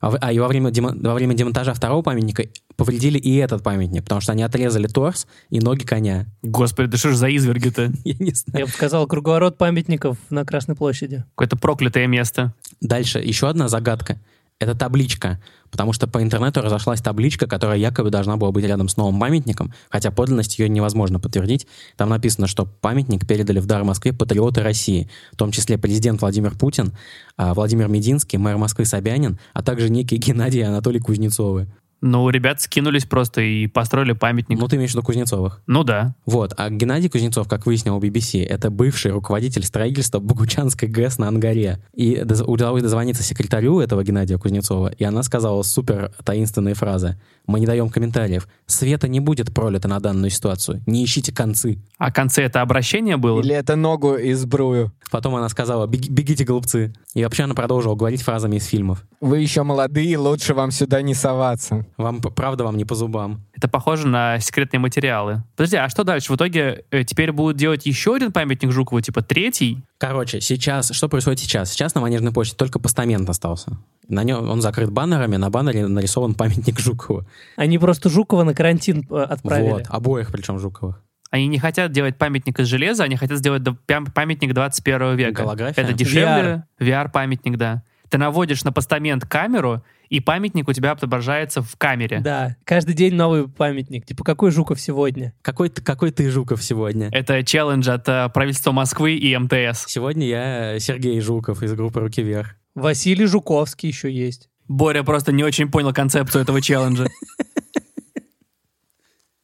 А, 0.00 0.12
а 0.20 0.32
и 0.32 0.38
во 0.38 0.48
время, 0.48 0.70
демо- 0.70 0.96
во 1.00 1.14
время 1.14 1.34
демонтажа 1.34 1.74
второго 1.74 2.02
памятника 2.02 2.44
повредили 2.76 3.18
и 3.18 3.36
этот 3.36 3.62
памятник, 3.62 4.02
потому 4.02 4.20
что 4.20 4.32
они 4.32 4.42
отрезали 4.42 4.86
торс 4.86 5.26
и 5.50 5.60
ноги 5.60 5.84
коня. 5.84 6.26
Господи, 6.42 6.90
да 6.90 6.96
что 6.98 7.10
ж 7.10 7.16
за 7.16 7.28
изверги-то? 7.28 7.92
Я 8.04 8.14
не 8.18 8.32
знаю. 8.32 8.60
Я 8.60 8.66
бы 8.66 8.72
сказал, 8.72 9.06
круговорот 9.06 9.58
памятников 9.58 10.16
на 10.30 10.44
Красной 10.44 10.76
площади. 10.76 11.24
Какое-то 11.34 11.56
проклятое 11.56 12.06
место. 12.06 12.54
Дальше, 12.80 13.18
еще 13.18 13.48
одна 13.48 13.68
загадка. 13.68 14.18
это 14.62 14.74
табличка, 14.76 15.40
потому 15.70 15.92
что 15.92 16.06
по 16.06 16.22
интернету 16.22 16.60
разошлась 16.60 17.00
табличка, 17.00 17.46
которая 17.46 17.78
якобы 17.78 18.10
должна 18.10 18.36
была 18.36 18.52
быть 18.52 18.64
рядом 18.64 18.88
с 18.88 18.96
новым 18.96 19.18
памятником, 19.18 19.72
хотя 19.90 20.12
подлинность 20.12 20.58
ее 20.58 20.68
невозможно 20.68 21.18
подтвердить. 21.18 21.66
Там 21.96 22.10
написано, 22.10 22.46
что 22.46 22.66
памятник 22.66 23.26
передали 23.26 23.58
в 23.58 23.66
дар 23.66 23.82
Москве 23.82 24.12
патриоты 24.12 24.62
России, 24.62 25.10
в 25.32 25.36
том 25.36 25.50
числе 25.50 25.78
президент 25.78 26.20
Владимир 26.20 26.56
Путин, 26.56 26.92
а, 27.36 27.54
Владимир 27.54 27.88
Мединский, 27.88 28.38
мэр 28.38 28.56
Москвы 28.56 28.84
Собянин, 28.84 29.38
а 29.52 29.62
также 29.62 29.90
некий 29.90 30.16
Геннадий 30.18 30.60
и 30.60 30.64
Анатолий 30.64 31.00
Кузнецовы. 31.00 31.66
Ну, 32.02 32.28
ребят 32.30 32.60
скинулись 32.60 33.04
просто 33.04 33.40
и 33.40 33.68
построили 33.68 34.12
памятник. 34.12 34.58
Ну, 34.58 34.66
ты 34.66 34.74
имеешь 34.74 34.90
в 34.90 34.94
виду 34.94 35.04
Кузнецовых? 35.04 35.62
Ну 35.68 35.84
да. 35.84 36.16
Вот, 36.26 36.52
а 36.56 36.68
Геннадий 36.68 37.08
Кузнецов, 37.08 37.46
как 37.48 37.64
выяснил 37.64 37.98
BBC, 38.00 38.44
это 38.44 38.70
бывший 38.70 39.12
руководитель 39.12 39.62
строительства 39.62 40.18
Богучанской 40.18 40.88
ГЭС 40.88 41.18
на 41.18 41.28
Ангаре. 41.28 41.78
И 41.94 42.20
удалось 42.44 42.82
дозвониться 42.82 43.22
секретарю 43.22 43.78
этого 43.78 44.02
Геннадия 44.02 44.36
Кузнецова, 44.36 44.88
и 44.88 45.04
она 45.04 45.22
сказала 45.22 45.62
супер 45.62 46.10
таинственные 46.24 46.74
фразы. 46.74 47.20
Мы 47.46 47.60
не 47.60 47.66
даем 47.66 47.88
комментариев. 47.88 48.48
Света 48.66 49.06
не 49.06 49.20
будет 49.20 49.54
пролито 49.54 49.86
на 49.86 50.00
данную 50.00 50.30
ситуацию. 50.30 50.82
Не 50.86 51.04
ищите 51.04 51.32
концы. 51.32 51.78
А 51.98 52.10
в 52.10 52.14
конце 52.14 52.42
это 52.42 52.62
обращение 52.62 53.16
было? 53.16 53.40
Или 53.40 53.54
это 53.54 53.76
ногу 53.76 54.14
из 54.14 54.44
брую? 54.44 54.92
Потом 55.10 55.36
она 55.36 55.48
сказала, 55.50 55.86
«Беги- 55.86 56.10
бегите, 56.10 56.44
голубцы. 56.44 56.94
И 57.14 57.22
вообще 57.22 57.42
она 57.44 57.54
продолжила 57.54 57.94
говорить 57.94 58.22
фразами 58.22 58.56
из 58.56 58.64
фильмов. 58.64 59.04
Вы 59.20 59.40
еще 59.40 59.62
молодые, 59.62 60.16
лучше 60.16 60.54
вам 60.54 60.70
сюда 60.70 61.02
не 61.02 61.14
соваться. 61.14 61.84
Вам, 61.96 62.20
правда, 62.20 62.64
вам 62.64 62.76
не 62.76 62.84
по 62.84 62.94
зубам. 62.94 63.42
Это 63.54 63.68
похоже 63.68 64.06
на 64.06 64.38
секретные 64.40 64.80
материалы. 64.80 65.42
Подожди, 65.56 65.76
а 65.76 65.88
что 65.88 66.04
дальше? 66.04 66.32
В 66.32 66.36
итоге 66.36 66.84
э, 66.90 67.04
теперь 67.04 67.32
будут 67.32 67.56
делать 67.56 67.86
еще 67.86 68.14
один 68.14 68.32
памятник 68.32 68.72
Жукову, 68.72 69.00
типа 69.00 69.22
третий? 69.22 69.82
Короче, 69.98 70.40
сейчас, 70.40 70.90
что 70.92 71.08
происходит 71.08 71.40
сейчас? 71.40 71.70
Сейчас 71.70 71.94
на 71.94 72.00
Манежной 72.00 72.32
почте 72.32 72.56
только 72.56 72.78
постамент 72.78 73.28
остался. 73.28 73.78
На 74.08 74.24
нем 74.24 74.48
он 74.48 74.60
закрыт 74.60 74.90
баннерами, 74.90 75.36
на 75.36 75.50
баннере 75.50 75.86
нарисован 75.86 76.34
памятник 76.34 76.78
Жукову. 76.78 77.24
Они 77.56 77.78
просто 77.78 78.08
Жукова 78.08 78.42
на 78.42 78.54
карантин 78.54 79.06
э, 79.10 79.14
отправили. 79.14 79.70
Вот, 79.70 79.84
обоих 79.88 80.32
причем 80.32 80.58
Жуковых. 80.58 81.00
Они 81.30 81.46
не 81.46 81.58
хотят 81.58 81.92
делать 81.92 82.18
памятник 82.18 82.60
из 82.60 82.66
железа, 82.66 83.04
они 83.04 83.16
хотят 83.16 83.38
сделать 83.38 83.62
памятник 83.86 84.52
21 84.52 85.16
века. 85.16 85.42
Голография? 85.42 85.82
Это 85.82 85.94
дешевле. 85.94 86.64
VR-памятник, 86.78 87.56
да. 87.56 87.82
Ты 88.10 88.18
наводишь 88.18 88.62
на 88.64 88.72
постамент 88.72 89.24
камеру, 89.24 89.82
и 90.12 90.20
памятник 90.20 90.68
у 90.68 90.74
тебя 90.74 90.90
отображается 90.90 91.62
в 91.62 91.74
камере. 91.76 92.20
Да, 92.20 92.56
каждый 92.64 92.94
день 92.94 93.14
новый 93.14 93.48
памятник. 93.48 94.04
Типа, 94.04 94.22
какой 94.24 94.50
Жуков 94.50 94.78
сегодня? 94.78 95.32
Какой 95.40 95.70
ты, 95.70 95.80
какой 95.80 96.10
ты 96.10 96.30
Жуков 96.30 96.62
сегодня? 96.62 97.08
Это 97.12 97.42
челлендж 97.42 97.88
от 97.88 98.06
э, 98.10 98.28
правительства 98.28 98.72
Москвы 98.72 99.14
и 99.14 99.34
МТС. 99.34 99.86
Сегодня 99.86 100.26
я 100.26 100.78
Сергей 100.80 101.18
Жуков 101.22 101.62
из 101.62 101.72
группы 101.72 102.00
«Руки 102.00 102.22
вверх». 102.22 102.56
Василий 102.74 103.24
Жуковский 103.24 103.88
еще 103.88 104.12
есть. 104.12 104.50
Боря 104.68 105.02
просто 105.02 105.32
не 105.32 105.44
очень 105.44 105.70
понял 105.70 105.94
концепцию 105.94 106.42
этого 106.42 106.60
челленджа. 106.60 107.08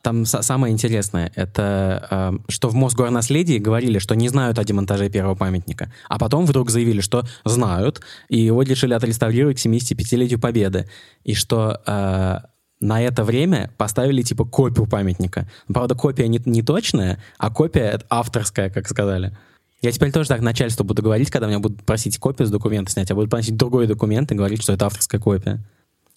Там 0.08 0.22
са- 0.22 0.42
самое 0.42 0.72
интересное, 0.72 1.30
это 1.34 2.08
э, 2.10 2.38
что 2.48 2.70
в 2.70 2.74
Мосгорнаследии 2.74 3.58
говорили, 3.58 3.98
что 3.98 4.16
не 4.16 4.30
знают 4.30 4.58
о 4.58 4.64
демонтаже 4.64 5.10
первого 5.10 5.34
памятника, 5.34 5.92
а 6.08 6.18
потом 6.18 6.46
вдруг 6.46 6.70
заявили, 6.70 7.02
что 7.02 7.26
знают, 7.44 8.00
и 8.30 8.38
его 8.38 8.62
решили 8.62 8.94
отреставрировать 8.94 9.60
к 9.60 9.66
75-летию 9.66 10.40
Победы, 10.40 10.88
и 11.24 11.34
что 11.34 11.82
э, 11.86 12.38
на 12.80 13.02
это 13.02 13.22
время 13.22 13.70
поставили 13.76 14.22
типа 14.22 14.46
копию 14.46 14.86
памятника. 14.86 15.46
Правда, 15.66 15.94
копия 15.94 16.26
не, 16.26 16.40
не 16.46 16.62
точная, 16.62 17.22
а 17.36 17.50
копия 17.50 18.00
авторская, 18.08 18.70
как 18.70 18.88
сказали. 18.88 19.36
Я 19.82 19.92
теперь 19.92 20.10
тоже 20.10 20.30
так 20.30 20.40
начальству 20.40 20.84
буду 20.84 21.02
говорить, 21.02 21.30
когда 21.30 21.48
меня 21.48 21.58
будут 21.58 21.82
просить 21.82 22.16
копию 22.16 22.46
с 22.48 22.50
документа 22.50 22.90
снять, 22.90 23.10
я 23.10 23.14
буду 23.14 23.28
просить 23.28 23.58
другой 23.58 23.86
документ 23.86 24.32
и 24.32 24.34
говорить, 24.34 24.62
что 24.62 24.72
это 24.72 24.86
авторская 24.86 25.20
копия. 25.20 25.62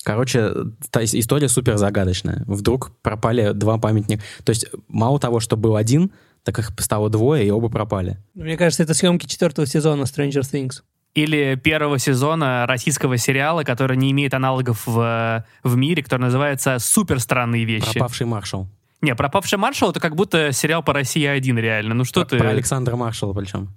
Короче, 0.03 0.51
та 0.89 1.03
ис- 1.03 1.17
история 1.17 1.47
супер 1.47 1.77
загадочная. 1.77 2.43
Вдруг 2.47 2.91
пропали 3.01 3.51
два 3.53 3.77
памятника. 3.77 4.23
То 4.43 4.51
есть 4.51 4.67
мало 4.87 5.19
того, 5.19 5.39
что 5.39 5.57
был 5.57 5.75
один, 5.75 6.11
так 6.43 6.59
их 6.59 6.71
стало 6.79 7.09
двое, 7.09 7.45
и 7.45 7.51
оба 7.51 7.69
пропали. 7.69 8.17
Мне 8.33 8.57
кажется, 8.57 8.83
это 8.83 8.93
съемки 8.93 9.25
четвертого 9.25 9.67
сезона 9.67 10.03
Stranger 10.03 10.41
Things. 10.41 10.81
Или 11.13 11.59
первого 11.61 11.99
сезона 11.99 12.65
российского 12.67 13.17
сериала, 13.17 13.63
который 13.63 13.97
не 13.97 14.11
имеет 14.11 14.33
аналогов 14.33 14.87
в, 14.87 15.45
в 15.61 15.75
мире, 15.75 16.03
который 16.03 16.21
называется 16.21 16.77
«Супер 16.79 17.19
странные 17.19 17.65
вещи». 17.65 17.91
Пропавший 17.91 18.25
маршал. 18.25 18.67
Не, 19.01 19.13
«Пропавший 19.13 19.59
маршал»— 19.59 19.89
это 19.91 19.99
как 19.99 20.15
будто 20.15 20.51
сериал 20.53 20.83
по 20.83 20.93
России 20.93 21.25
один 21.25 21.57
реально. 21.57 21.95
Ну 21.95 22.05
что 22.05 22.21
про, 22.21 22.29
ты... 22.29 22.37
про 22.37 22.49
Александра 22.49 22.95
Маршала 22.95 23.33
причем. 23.33 23.69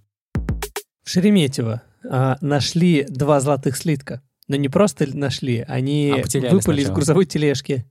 В 1.02 1.10
Шереметьево 1.10 1.82
а, 2.08 2.38
нашли 2.40 3.04
два 3.08 3.40
золотых 3.40 3.76
слитка. 3.76 4.22
Но 4.48 4.56
не 4.56 4.68
просто 4.68 5.06
нашли, 5.16 5.64
они 5.66 6.10
А, 6.10 6.16
выпали 6.16 6.50
из 6.50 6.60
сначала. 6.60 6.94
грузовой 6.94 7.24
тележки. 7.26 7.86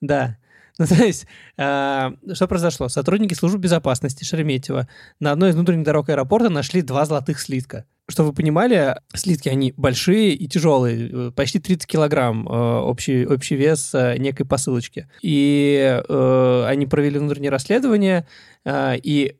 Да. 0.00 0.36
Ну, 0.78 0.86
то 0.86 0.94
есть, 0.94 1.26
а, 1.58 2.14
что 2.32 2.46
произошло? 2.48 2.88
Сотрудники 2.88 3.34
службы 3.34 3.58
безопасности 3.58 4.24
Шереметьево 4.24 4.88
на 5.18 5.32
одной 5.32 5.50
из 5.50 5.54
внутренних 5.54 5.84
дорог 5.84 6.08
аэропорта 6.08 6.48
нашли 6.48 6.80
два 6.80 7.04
золотых 7.04 7.38
слитка. 7.40 7.84
Чтобы 8.08 8.30
вы 8.30 8.34
понимали, 8.34 8.96
слитки, 9.14 9.48
они 9.48 9.72
большие 9.76 10.32
и 10.34 10.48
тяжелые, 10.48 11.10
э, 11.28 11.30
почти 11.32 11.58
30 11.60 11.86
килограмм 11.86 12.48
э, 12.48 12.50
общий, 12.80 13.26
общий 13.26 13.56
вес 13.56 13.94
э, 13.94 14.16
некой 14.18 14.46
посылочки. 14.46 15.08
И 15.22 16.00
э, 16.08 16.64
они 16.66 16.86
провели 16.86 17.18
внутреннее 17.18 17.50
расследование, 17.50 18.26
э, 18.64 18.96
и, 19.02 19.36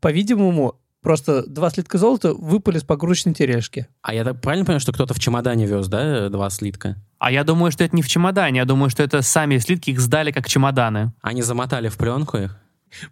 по-видимому, 0.00 0.80
просто 1.08 1.42
два 1.46 1.70
слитка 1.70 1.96
золота 1.96 2.34
выпали 2.34 2.76
с 2.76 2.82
погрузочной 2.82 3.32
тележки. 3.32 3.88
А 4.02 4.12
я 4.12 4.24
так 4.24 4.42
правильно 4.42 4.66
понимаю, 4.66 4.80
что 4.80 4.92
кто-то 4.92 5.14
в 5.14 5.18
чемодане 5.18 5.64
вез, 5.64 5.88
да, 5.88 6.28
два 6.28 6.50
слитка? 6.50 6.96
А 7.18 7.32
я 7.32 7.44
думаю, 7.44 7.72
что 7.72 7.82
это 7.82 7.96
не 7.96 8.02
в 8.02 8.08
чемодане, 8.08 8.58
я 8.58 8.66
думаю, 8.66 8.90
что 8.90 9.02
это 9.02 9.22
сами 9.22 9.56
слитки 9.56 9.88
их 9.88 10.00
сдали 10.00 10.32
как 10.32 10.46
чемоданы. 10.46 11.14
Они 11.22 11.40
замотали 11.40 11.88
в 11.88 11.96
пленку 11.96 12.36
их? 12.36 12.58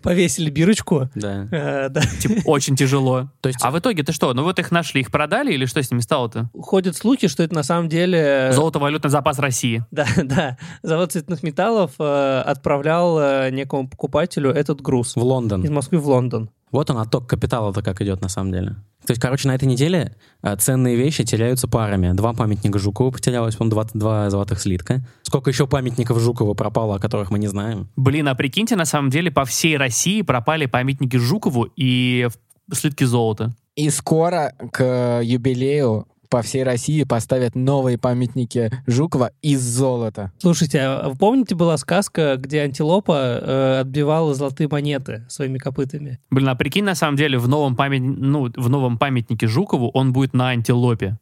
Повесили 0.02 0.50
бирочку. 0.50 1.08
Да. 1.14 1.48
э, 1.50 1.88
да. 1.88 2.02
Типа, 2.02 2.46
очень 2.46 2.76
тяжело. 2.76 3.30
То 3.40 3.48
есть 3.48 3.60
А 3.62 3.70
в 3.70 3.78
итоге-то 3.78 4.12
что? 4.12 4.34
Ну 4.34 4.42
вот 4.42 4.58
их 4.58 4.70
нашли, 4.70 5.00
их 5.00 5.10
продали 5.10 5.54
или 5.54 5.64
что 5.64 5.82
с 5.82 5.90
ними 5.90 6.00
стало-то? 6.02 6.50
Ходят 6.52 6.96
слухи, 6.96 7.28
что 7.28 7.42
это 7.42 7.54
на 7.54 7.62
самом 7.62 7.88
деле... 7.88 8.50
Золото-валютный 8.52 9.10
запас 9.10 9.38
России. 9.38 9.84
Да, 9.90 10.06
да. 10.22 10.58
Завод 10.82 11.12
цветных 11.12 11.42
металлов 11.42 11.92
э, 11.98 12.42
отправлял 12.44 13.18
э, 13.18 13.50
некому 13.52 13.88
покупателю 13.88 14.50
этот 14.50 14.82
груз 14.82 15.16
в 15.16 15.22
Лондон. 15.22 15.64
из 15.64 15.70
Москвы 15.70 15.98
в 15.98 16.06
Лондон. 16.06 16.50
Вот 16.72 16.90
он, 16.90 16.98
отток 16.98 17.26
капитала-то 17.28 17.82
как 17.82 18.00
идет 18.02 18.20
на 18.20 18.28
самом 18.28 18.52
деле. 18.52 18.76
То 19.06 19.12
есть, 19.12 19.22
короче, 19.22 19.46
на 19.46 19.54
этой 19.54 19.66
неделе 19.66 20.16
э, 20.42 20.56
ценные 20.56 20.96
вещи 20.96 21.24
теряются 21.24 21.68
парами. 21.68 22.12
Два 22.12 22.32
памятника 22.32 22.78
Жукову 22.78 23.12
потерялось, 23.12 23.54
по-моему, 23.54 23.70
два, 23.70 23.88
два 23.94 24.30
золотых 24.30 24.60
слитка. 24.60 25.06
Сколько 25.22 25.50
еще 25.50 25.68
памятников 25.68 26.18
Жукова 26.18 26.54
пропало, 26.54 26.96
о 26.96 26.98
которых 26.98 27.30
мы 27.30 27.38
не 27.38 27.46
знаем? 27.46 27.88
Блин, 27.94 28.26
а 28.28 28.34
прикиньте, 28.34 28.74
на 28.74 28.84
самом 28.84 29.10
деле 29.10 29.30
по 29.30 29.44
всей 29.44 29.76
России 29.76 30.22
пропали 30.22 30.66
памятники 30.66 31.16
Жукову 31.16 31.68
и 31.76 32.28
слитки 32.72 33.04
золота. 33.04 33.54
И 33.76 33.90
скоро 33.90 34.54
к 34.72 35.20
юбилею 35.22 36.08
по 36.28 36.42
всей 36.42 36.62
России 36.62 37.04
поставят 37.04 37.54
новые 37.54 37.98
памятники 37.98 38.70
Жукова 38.86 39.30
из 39.42 39.62
золота. 39.62 40.32
Слушайте, 40.38 40.80
а 40.80 41.08
вы 41.08 41.16
помните, 41.16 41.54
была 41.54 41.76
сказка, 41.76 42.36
где 42.36 42.62
антилопа 42.62 43.40
э, 43.40 43.80
отбивала 43.80 44.34
золотые 44.34 44.68
монеты 44.68 45.24
своими 45.28 45.58
копытами? 45.58 46.18
Блин, 46.30 46.48
а 46.48 46.54
прикинь, 46.54 46.84
на 46.84 46.94
самом 46.94 47.16
деле, 47.16 47.38
в 47.38 47.48
новом, 47.48 47.76
памят... 47.76 48.02
ну, 48.02 48.50
в 48.54 48.68
новом 48.68 48.98
памятнике 48.98 49.46
Жукову 49.46 49.90
он 49.90 50.12
будет 50.12 50.34
на 50.34 50.48
антилопе. 50.48 51.18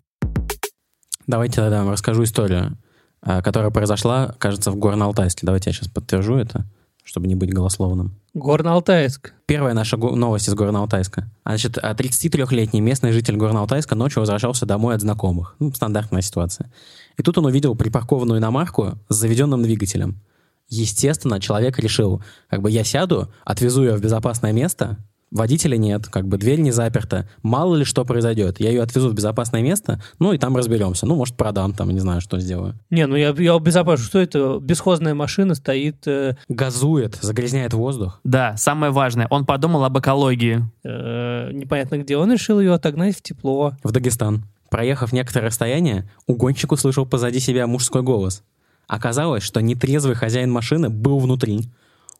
Давайте 1.27 1.57
тогда 1.57 1.83
вам 1.83 1.93
расскажу 1.93 2.25
историю, 2.25 2.79
э, 3.23 3.43
которая 3.43 3.71
произошла, 3.71 4.35
кажется, 4.39 4.71
в 4.71 4.77
Горно-Алтайске. 4.77 5.41
Давайте 5.43 5.71
я 5.71 5.75
сейчас 5.75 5.89
подтвержу 5.89 6.37
это, 6.37 6.67
чтобы 7.03 7.27
не 7.27 7.35
быть 7.35 7.53
голословным. 7.53 8.21
Горно-Алтайск. 8.37 9.33
Первая 9.47 9.75
наша 9.75 9.97
новость 9.97 10.49
из 10.49 10.55
Горно-Алтайска. 10.55 11.27
Значит, 11.47 11.79
а 11.79 11.95
33-летний 11.95 12.81
местный 12.81 13.13
житель 13.13 13.37
Горно-Алтайска 13.37 13.95
ночью 13.95 14.21
возвращался 14.21 14.67
домой 14.67 14.97
от 14.97 15.03
знакомых. 15.03 15.55
Ну, 15.61 15.73
стандартная 15.73 16.21
ситуация. 16.21 16.73
И 17.17 17.23
тут 17.23 17.39
он 17.39 17.47
увидел 17.47 17.77
припаркованную 17.77 18.41
иномарку 18.41 18.99
с 19.09 19.15
заведенным 19.15 19.63
двигателем. 19.63 20.21
Естественно, 20.69 21.41
человек 21.41 21.79
решил, 21.79 22.25
как 22.49 22.61
бы 22.61 22.73
я 22.73 22.83
сяду, 22.83 23.33
отвезу 23.45 23.85
ее 23.85 23.95
в 23.95 24.01
безопасное 24.01 24.51
место, 24.51 24.99
водителя 25.35 25.77
нет, 25.77 26.07
как 26.07 26.27
бы 26.27 26.39
дверь 26.39 26.61
не 26.61 26.71
заперта, 26.71 27.29
мало 27.43 27.75
ли 27.75 27.85
что 27.85 28.05
произойдет. 28.07 28.61
Я 28.61 28.71
ее 28.71 28.83
отвезу 28.83 29.11
в 29.11 29.15
безопасное 29.15 29.61
место, 29.61 30.01
ну 30.19 30.33
и 30.33 30.39
там 30.39 30.57
разберемся. 30.57 31.05
Ну, 31.05 31.17
может, 31.17 31.37
продам 31.37 31.75
там, 31.75 31.91
не 31.91 32.01
знаю, 32.01 32.23
что 32.23 32.39
сделаю. 32.39 32.79
Не, 32.89 33.07
ну 33.07 33.17
я, 33.17 33.35
я 33.37 33.55
обезопашу, 33.55 34.05
что 34.05 34.21
это? 34.21 34.59
Бесхозная 34.61 35.15
машина 35.15 35.55
стоит 35.55 36.07
э, 36.07 36.37
Газует, 36.49 37.17
загрязняет 37.21 37.75
воздух. 37.75 38.21
Да, 38.25 38.57
самое 38.57 38.93
важное, 38.93 39.27
он 39.29 39.45
подумал 39.45 39.85
об 39.85 39.99
экологии. 39.99 40.63
э, 40.85 41.51
непонятно 41.53 41.99
где. 41.99 42.17
Он 42.17 42.33
решил 42.33 42.61
ее 42.61 42.73
отогнать 42.73 43.17
в 43.17 43.23
тепло. 43.23 43.73
в 43.83 43.91
Дагестан. 43.91 44.45
Проехав 44.71 45.13
некоторое 45.13 45.47
расстояние, 45.47 46.09
угонщик 46.27 46.73
услышал 46.73 47.07
позади 47.07 47.41
себя 47.41 47.67
мужской 47.67 48.03
голос. 48.03 48.43
Оказалось, 48.87 49.43
что 49.43 49.61
нетрезвый 49.61 50.15
хозяин 50.15 50.51
машины 50.51 50.91
был 50.91 51.19
внутри, 51.19 51.69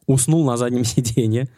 уснул 0.07 0.45
на 0.45 0.57
заднем 0.57 0.85
сиденье, 0.85 1.49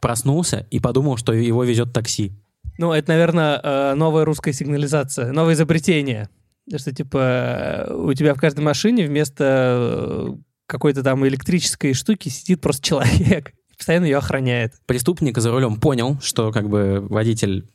проснулся 0.00 0.66
и 0.70 0.80
подумал, 0.80 1.16
что 1.16 1.32
его 1.32 1.64
везет 1.64 1.92
такси. 1.92 2.32
Ну, 2.78 2.92
это, 2.92 3.12
наверное, 3.12 3.60
э, 3.62 3.94
новая 3.94 4.24
русская 4.24 4.52
сигнализация, 4.52 5.32
новое 5.32 5.54
изобретение. 5.54 6.28
Что, 6.74 6.94
типа, 6.94 7.88
у 7.90 8.14
тебя 8.14 8.34
в 8.34 8.40
каждой 8.40 8.60
машине 8.60 9.06
вместо 9.06 10.34
какой-то 10.66 11.02
там 11.02 11.26
электрической 11.26 11.94
штуки 11.94 12.28
сидит 12.28 12.60
просто 12.60 12.82
человек, 12.82 13.50
и 13.50 13.76
постоянно 13.76 14.04
ее 14.04 14.18
охраняет. 14.18 14.74
Преступник 14.86 15.36
за 15.38 15.50
рулем 15.50 15.80
понял, 15.80 16.18
что 16.22 16.52
как 16.52 16.68
бы 16.68 17.04
водитель, 17.08 17.68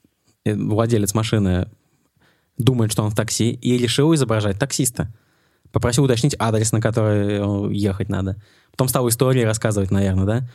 э, 0.45 0.55
владелец 0.55 1.13
машины 1.13 1.69
думает, 2.57 2.91
что 2.91 3.03
он 3.03 3.11
в 3.11 3.15
такси, 3.15 3.51
и 3.51 3.77
решил 3.77 4.13
изображать 4.15 4.57
таксиста. 4.57 5.13
Попросил 5.71 6.05
уточнить 6.05 6.35
адрес, 6.39 6.71
на 6.71 6.79
который 6.79 7.41
э, 7.41 7.73
ехать 7.73 8.07
надо. 8.07 8.37
Потом 8.71 8.87
стал 8.87 9.09
истории 9.09 9.41
рассказывать, 9.41 9.91
наверное, 9.91 10.25
да? 10.25 10.49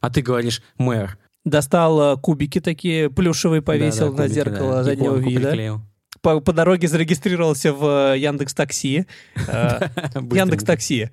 А 0.00 0.10
ты 0.10 0.22
говоришь, 0.22 0.62
мэр. 0.78 1.18
Достал 1.44 2.14
э, 2.14 2.16
кубики 2.16 2.60
такие 2.60 3.08
плюшевые, 3.10 3.62
повесил 3.62 4.10
Да-да, 4.10 4.16
на 4.16 4.28
кубики, 4.28 4.34
зеркало 4.34 4.72
да. 4.72 4.84
заднего 4.84 5.12
Иконку 5.12 5.30
вида. 5.30 5.48
приклеил. 5.48 5.80
По, 6.22 6.40
по 6.40 6.52
дороге 6.52 6.88
зарегистрировался 6.88 7.72
в 7.72 8.14
э, 8.14 8.18
Яндекс 8.18 8.52
Такси. 8.54 9.06
Э. 9.46 9.88
Яндекс 10.14 10.64
Такси. 10.64 11.10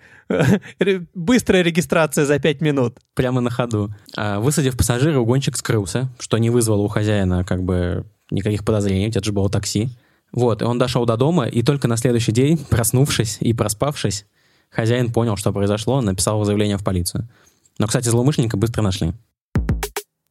Быстрая 1.13 1.62
регистрация 1.62 2.26
за 2.26 2.39
5 2.39 2.62
минут. 2.62 2.98
Прямо 3.13 3.41
на 3.41 3.52
ходу. 3.52 3.93
А, 4.17 4.39
Высадив 4.39 4.76
пассажира, 4.76 5.19
угонщик 5.19 5.56
скрылся, 5.56 6.10
что 6.19 6.38
не 6.39 6.50
вызвало 6.50 6.82
у 6.82 6.88
хозяина 6.88 7.43
как 7.43 7.63
бы 7.63 8.06
никаких 8.32 8.65
подозрений, 8.65 9.10
это 9.10 9.24
же 9.24 9.32
было 9.32 9.50
такси. 9.50 9.89
Вот, 10.32 10.63
и 10.63 10.65
он 10.65 10.80
дошел 10.80 11.06
до 11.06 11.15
дома, 11.15 11.46
и 11.46 11.62
только 11.62 11.88
на 11.88 11.96
следующий 11.96 12.32
день, 12.32 12.58
проснувшись 12.58 13.38
и 13.39 13.54
проспавшись, 13.54 14.26
хозяин 14.72 15.13
понял, 15.13 15.38
что 15.38 15.54
произошло, 15.54 16.02
написал 16.02 16.43
заявление 16.43 16.78
в 16.78 16.84
полицию. 16.84 17.30
Но, 17.80 17.88
кстати, 17.88 18.10
злоумышленника 18.10 18.58
быстро 18.58 18.82
нашли. 18.82 19.14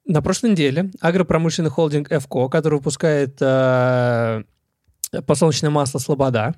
На 0.04 0.20
прошлой 0.20 0.50
неделе 0.50 0.90
агропромышленный 1.00 1.70
холдинг 1.70 2.08
ФКО, 2.08 2.48
который 2.48 2.74
выпускает 2.74 3.36
э, 3.40 4.42
подсолнечное 5.26 5.70
масло 5.70 5.98
«Слобода», 5.98 6.54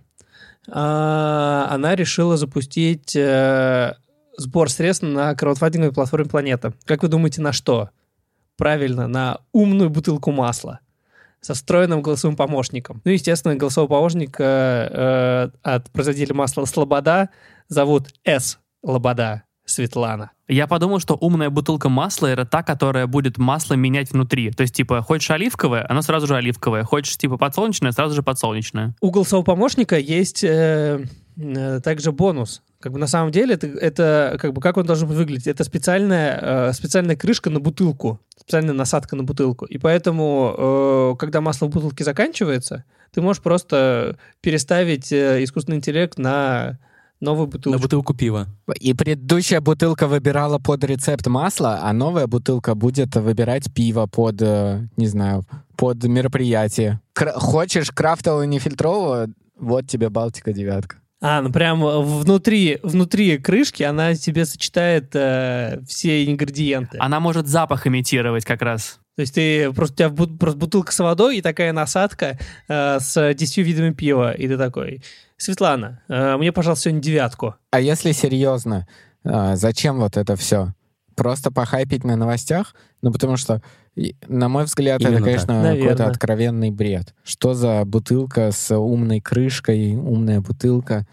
э, 0.66 0.70
она 0.72 1.94
решила 1.94 2.36
запустить 2.36 3.14
э, 3.14 3.94
сбор 4.36 4.70
средств 4.70 5.04
на 5.04 5.34
краудфандинговой 5.34 5.94
платформе 5.94 6.28
«Планета». 6.28 6.72
Как 6.84 7.02
вы 7.02 7.08
думаете, 7.08 7.42
на 7.42 7.52
что? 7.52 7.90
Правильно, 8.56 9.08
на 9.08 9.40
умную 9.52 9.90
бутылку 9.90 10.32
масла 10.32 10.80
со 11.40 11.54
встроенным 11.54 12.00
голосовым 12.00 12.36
помощником. 12.36 13.02
Ну, 13.04 13.10
естественно, 13.12 13.54
голосовой 13.54 13.88
помощник 13.88 14.36
э, 14.38 15.50
от 15.62 15.90
производителя 15.90 16.34
масла 16.34 16.64
«Слобода» 16.64 17.28
зовут 17.68 18.08
С. 18.24 18.58
Лобода 18.82 19.43
Светлана. 19.64 20.30
Я 20.46 20.66
подумал, 20.66 21.00
что 21.00 21.14
умная 21.14 21.48
бутылка 21.48 21.88
масла— 21.88 22.26
это 22.28 22.44
та, 22.44 22.62
которая 22.62 23.06
будет 23.06 23.38
масло 23.38 23.74
менять 23.74 24.12
внутри. 24.12 24.50
То 24.50 24.62
есть, 24.62 24.74
типа, 24.74 25.00
хочешь 25.00 25.30
оливковое, 25.30 25.86
оно 25.88 26.02
сразу 26.02 26.26
же 26.26 26.36
оливковое. 26.36 26.84
Хочешь, 26.84 27.16
типа, 27.16 27.38
подсолнечное, 27.38 27.92
сразу 27.92 28.14
же 28.14 28.22
подсолнечное. 28.22 28.94
У 29.00 29.10
голосового 29.10 29.44
помощника 29.44 29.98
есть 29.98 30.44
э, 30.44 31.06
э, 31.36 31.80
также 31.82 32.12
бонус. 32.12 32.62
Как 32.84 32.92
бы 32.92 32.98
на 32.98 33.06
самом 33.06 33.30
деле 33.32 33.54
это, 33.54 33.66
это 33.66 34.36
как 34.38 34.52
бы 34.52 34.60
как 34.60 34.76
он 34.76 34.84
должен 34.84 35.08
выглядеть? 35.08 35.46
Это 35.46 35.64
специальная 35.64 36.38
э, 36.68 36.72
специальная 36.74 37.16
крышка 37.16 37.48
на 37.48 37.58
бутылку, 37.58 38.20
специальная 38.38 38.74
насадка 38.74 39.16
на 39.16 39.24
бутылку. 39.24 39.64
И 39.64 39.78
поэтому, 39.78 40.54
э, 41.14 41.16
когда 41.18 41.40
масло 41.40 41.66
в 41.66 41.70
бутылке 41.70 42.04
заканчивается, 42.04 42.84
ты 43.14 43.22
можешь 43.22 43.42
просто 43.42 44.18
переставить 44.42 45.10
э, 45.12 45.42
искусственный 45.44 45.78
интеллект 45.78 46.18
на 46.18 46.78
новую 47.24 47.46
На 47.46 47.52
бутылку. 47.52 47.78
бутылку 47.80 48.14
пива. 48.14 48.46
И 48.80 48.94
предыдущая 48.94 49.60
бутылка 49.60 50.06
выбирала 50.06 50.58
под 50.58 50.84
рецепт 50.84 51.26
масла, 51.26 51.80
а 51.82 51.92
новая 51.92 52.26
бутылка 52.26 52.74
будет 52.74 53.16
выбирать 53.16 53.72
пиво 53.74 54.06
под, 54.06 54.40
э, 54.42 54.86
не 54.96 55.06
знаю, 55.08 55.44
под 55.76 56.04
мероприятие. 56.04 57.00
Кра- 57.14 57.32
хочешь 57.32 57.90
крафтового 57.90 58.42
нефильтрового? 58.44 59.28
Вот 59.58 59.86
тебе 59.88 60.08
Балтика 60.10 60.52
девятка. 60.52 60.96
А, 61.20 61.40
ну 61.40 61.50
прям 61.50 61.80
внутри, 61.80 62.80
внутри 62.82 63.38
крышки 63.38 63.82
она 63.82 64.14
тебе 64.14 64.44
сочетает 64.44 65.10
э, 65.14 65.80
все 65.88 66.24
ингредиенты. 66.26 66.98
Она 67.00 67.18
может 67.18 67.46
запах 67.46 67.86
имитировать 67.86 68.44
как 68.44 68.60
раз. 68.62 68.98
То 69.16 69.20
есть 69.20 69.34
ты 69.34 69.72
просто 69.72 69.94
у 69.94 69.96
тебя 69.96 70.08
бу- 70.08 70.38
просто 70.38 70.58
бутылка 70.58 70.92
с 70.92 70.98
водой 70.98 71.38
и 71.38 71.42
такая 71.42 71.72
насадка 71.72 72.38
э, 72.68 72.98
с 73.00 73.34
10 73.34 73.58
видами 73.58 73.92
пива, 73.92 74.32
и 74.32 74.48
ты 74.48 74.58
такой, 74.58 75.02
Светлана, 75.36 76.02
э, 76.08 76.36
мне, 76.36 76.50
пожалуйста, 76.52 76.84
сегодня 76.84 77.00
девятку. 77.00 77.54
А 77.70 77.80
если 77.80 78.12
серьезно, 78.12 78.88
а, 79.24 79.56
зачем 79.56 79.98
вот 79.98 80.16
это 80.16 80.36
все? 80.36 80.74
Просто 81.14 81.50
похайпить 81.50 82.04
на 82.04 82.16
новостях? 82.16 82.74
Ну, 83.02 83.12
потому 83.12 83.36
что, 83.36 83.62
на 84.26 84.48
мой 84.48 84.64
взгляд, 84.64 85.00
Именно 85.00 85.16
это, 85.16 85.24
конечно, 85.24 85.76
какой-то 85.76 86.06
откровенный 86.06 86.70
бред. 86.70 87.14
Что 87.22 87.54
за 87.54 87.84
бутылка 87.84 88.50
с 88.50 88.76
умной 88.76 89.20
крышкой, 89.20 89.94
умная 89.94 90.40
бутылка? 90.40 91.06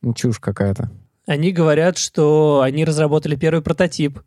Ну, 0.00 0.14
чушь 0.14 0.38
какая-то. 0.38 0.90
Они 1.26 1.52
говорят, 1.52 1.98
что 1.98 2.62
они 2.62 2.84
разработали 2.84 3.36
первый 3.36 3.62
прототип 3.62 4.20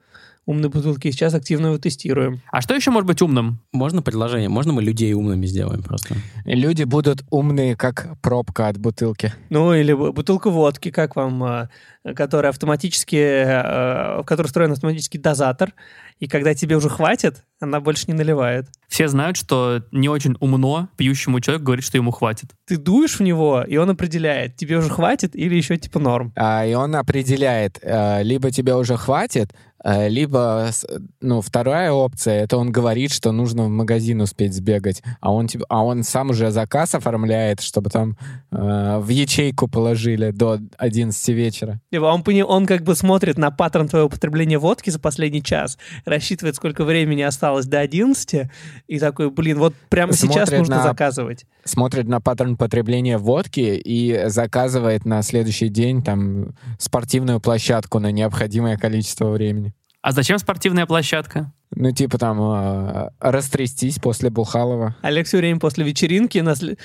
умной 0.51 0.69
бутылки, 0.69 1.07
и 1.07 1.11
сейчас 1.11 1.33
активно 1.33 1.67
его 1.67 1.77
тестируем. 1.77 2.41
А 2.51 2.61
что 2.61 2.75
еще 2.75 2.91
может 2.91 3.07
быть 3.07 3.21
умным? 3.21 3.59
Можно 3.71 4.01
предложение? 4.01 4.49
Можно 4.49 4.73
мы 4.73 4.83
людей 4.83 5.13
умными 5.13 5.45
сделаем 5.45 5.81
просто? 5.83 6.15
Люди 6.45 6.83
будут 6.83 7.23
умные, 7.29 7.75
как 7.75 8.19
пробка 8.21 8.67
от 8.67 8.77
бутылки. 8.77 9.33
Ну, 9.49 9.73
или 9.73 9.93
бу- 9.93 10.11
бутылка 10.11 10.49
водки, 10.49 10.91
как 10.91 11.15
вам, 11.15 11.43
э, 11.43 11.67
которая 12.15 12.51
автоматически, 12.51 13.15
э, 13.15 14.21
в 14.21 14.23
которой 14.25 14.47
встроен 14.47 14.71
автоматический 14.71 15.17
дозатор, 15.17 15.73
и 16.19 16.27
когда 16.27 16.53
тебе 16.53 16.75
уже 16.77 16.87
хватит, 16.89 17.43
она 17.59 17.79
больше 17.79 18.05
не 18.07 18.13
наливает. 18.13 18.67
Все 18.87 19.07
знают, 19.07 19.37
что 19.37 19.83
не 19.91 20.07
очень 20.09 20.35
умно 20.39 20.89
пьющему 20.95 21.39
человеку 21.39 21.65
говорить, 21.65 21.85
что 21.85 21.97
ему 21.97 22.11
хватит. 22.11 22.51
Ты 22.67 22.77
дуешь 22.77 23.17
в 23.19 23.23
него, 23.23 23.63
и 23.67 23.77
он 23.77 23.89
определяет, 23.89 24.55
тебе 24.55 24.77
уже 24.77 24.89
хватит 24.89 25.35
или 25.35 25.55
еще 25.55 25.77
типа 25.77 25.99
норм. 25.99 26.31
А, 26.35 26.65
и 26.65 26.73
он 26.73 26.95
определяет, 26.95 27.79
э, 27.81 28.21
либо 28.23 28.51
тебе 28.51 28.75
уже 28.75 28.97
хватит, 28.97 29.53
либо, 29.83 30.67
с- 30.71 30.85
ну, 31.21 31.41
вторая 31.41 31.91
опция, 31.91 32.43
это 32.43 32.57
он 32.57 32.71
говорит, 32.71 33.11
что 33.11 33.31
нужно 33.31 33.63
в 33.65 33.69
магазин 33.69 34.21
успеть 34.21 34.53
сбегать, 34.53 35.01
а 35.19 35.33
он, 35.33 35.47
тебе, 35.47 35.63
а 35.69 35.83
он 35.83 36.03
сам 36.03 36.29
уже 36.29 36.51
заказ 36.51 36.93
оформляет, 36.95 37.61
чтобы 37.61 37.89
там 37.89 38.15
э, 38.51 38.97
в 38.99 39.07
ячейку 39.09 39.67
положили 39.67 40.31
до 40.31 40.59
11 40.77 41.27
вечера. 41.29 41.79
Либо 41.91 42.05
он, 42.05 42.23
пони- 42.23 42.43
он 42.43 42.65
как 42.65 42.83
бы 42.83 42.95
смотрит 42.95 43.37
на 43.37 43.49
паттерн 43.51 43.87
твоего 43.87 44.09
потребления 44.09 44.59
водки 44.59 44.89
за 44.89 44.99
последний 44.99 45.41
час, 45.43 45.77
рассчитывает, 46.05 46.55
сколько 46.55 46.83
времени 46.83 47.21
осталось 47.23 47.65
до 47.65 47.79
11, 47.79 48.49
и 48.87 48.99
такой, 48.99 49.31
блин, 49.31 49.57
вот 49.59 49.73
прямо 49.89 50.13
сейчас 50.13 50.31
Смотрит 50.49 50.59
нужно 50.59 50.75
на- 50.77 50.83
заказывать. 50.83 51.45
Смотрит 51.63 52.07
на 52.07 52.19
паттерн 52.21 52.57
потребления 52.57 53.17
водки 53.17 53.59
и 53.83 54.23
заказывает 54.27 55.05
на 55.05 55.21
следующий 55.21 55.69
день 55.69 56.01
там 56.03 56.55
спортивную 56.79 57.39
площадку 57.39 57.99
на 57.99 58.11
необходимое 58.11 58.77
количество 58.77 59.29
времени. 59.29 59.70
А 60.01 60.11
зачем 60.11 60.39
спортивная 60.39 60.85
площадка? 60.85 61.51
Ну, 61.75 61.91
типа 61.91 62.17
там 62.17 62.39
э, 62.41 63.09
растрястись 63.19 63.99
после 63.99 64.29
Бухалова. 64.29 64.95
Олег 65.01 65.27
все 65.27 65.37
время 65.37 65.59
после 65.59 65.85
вечеринки 65.85 66.39
на, 66.39 66.51
сле- 66.53 66.77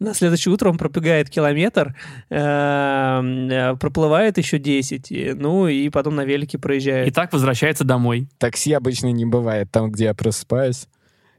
на 0.00 0.14
следующее 0.14 0.52
утро 0.54 0.70
он 0.70 0.78
пробегает 0.78 1.28
километр, 1.30 1.94
эм, 2.30 3.48
э, 3.50 3.76
проплывает 3.76 4.38
еще 4.38 4.58
10, 4.58 5.10
и- 5.12 5.32
ну 5.34 5.68
и 5.68 5.88
потом 5.90 6.16
на 6.16 6.24
велике 6.24 6.56
И 6.58 6.60
проезжает. 6.60 7.14
так 7.14 7.32
возвращается 7.32 7.84
домой. 7.84 8.28
Такси 8.38 8.72
обычно 8.72 9.08
не 9.12 9.26
бывает 9.26 9.70
там, 9.70 9.90
где 9.92 10.04
я 10.04 10.14
просыпаюсь. 10.14 10.88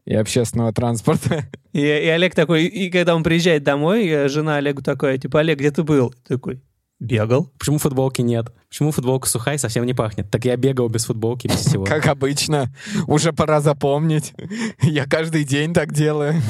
И 0.06 0.14
общественного 0.16 0.74
транспорта. 0.74 1.46
И, 1.72 1.80
и 1.80 2.08
Олег 2.10 2.36
такой, 2.36 2.66
и 2.66 2.90
когда 2.92 3.16
он 3.16 3.24
приезжает 3.24 3.64
домой, 3.64 4.06
э, 4.06 4.28
жена 4.28 4.58
Олегу 4.58 4.82
такая, 4.82 5.18
типа, 5.18 5.40
Олег, 5.40 5.60
где 5.60 5.72
ты 5.72 5.84
был? 5.84 6.14
Такой, 6.28 6.62
бегал. 7.04 7.52
Почему 7.60 7.78
футболки 7.78 8.22
нет? 8.22 8.54
Почему 8.70 8.92
футболка 8.92 9.28
сухая 9.28 9.56
и 9.56 9.58
совсем 9.60 9.86
не 9.86 9.94
пахнет? 9.94 10.32
Так 10.32 10.46
я 10.46 10.56
бегал 10.56 10.90
без 10.90 11.06
футболки, 11.06 11.48
без 11.48 11.60
всего. 11.60 11.84
Как 11.86 12.08
обычно. 12.08 12.74
Уже 13.08 13.34
пора 13.34 13.62
запомнить. 13.62 14.34
Я 14.82 15.06
каждый 15.06 15.44
день 15.44 15.74
так 15.74 15.94
делаю. 15.94 16.42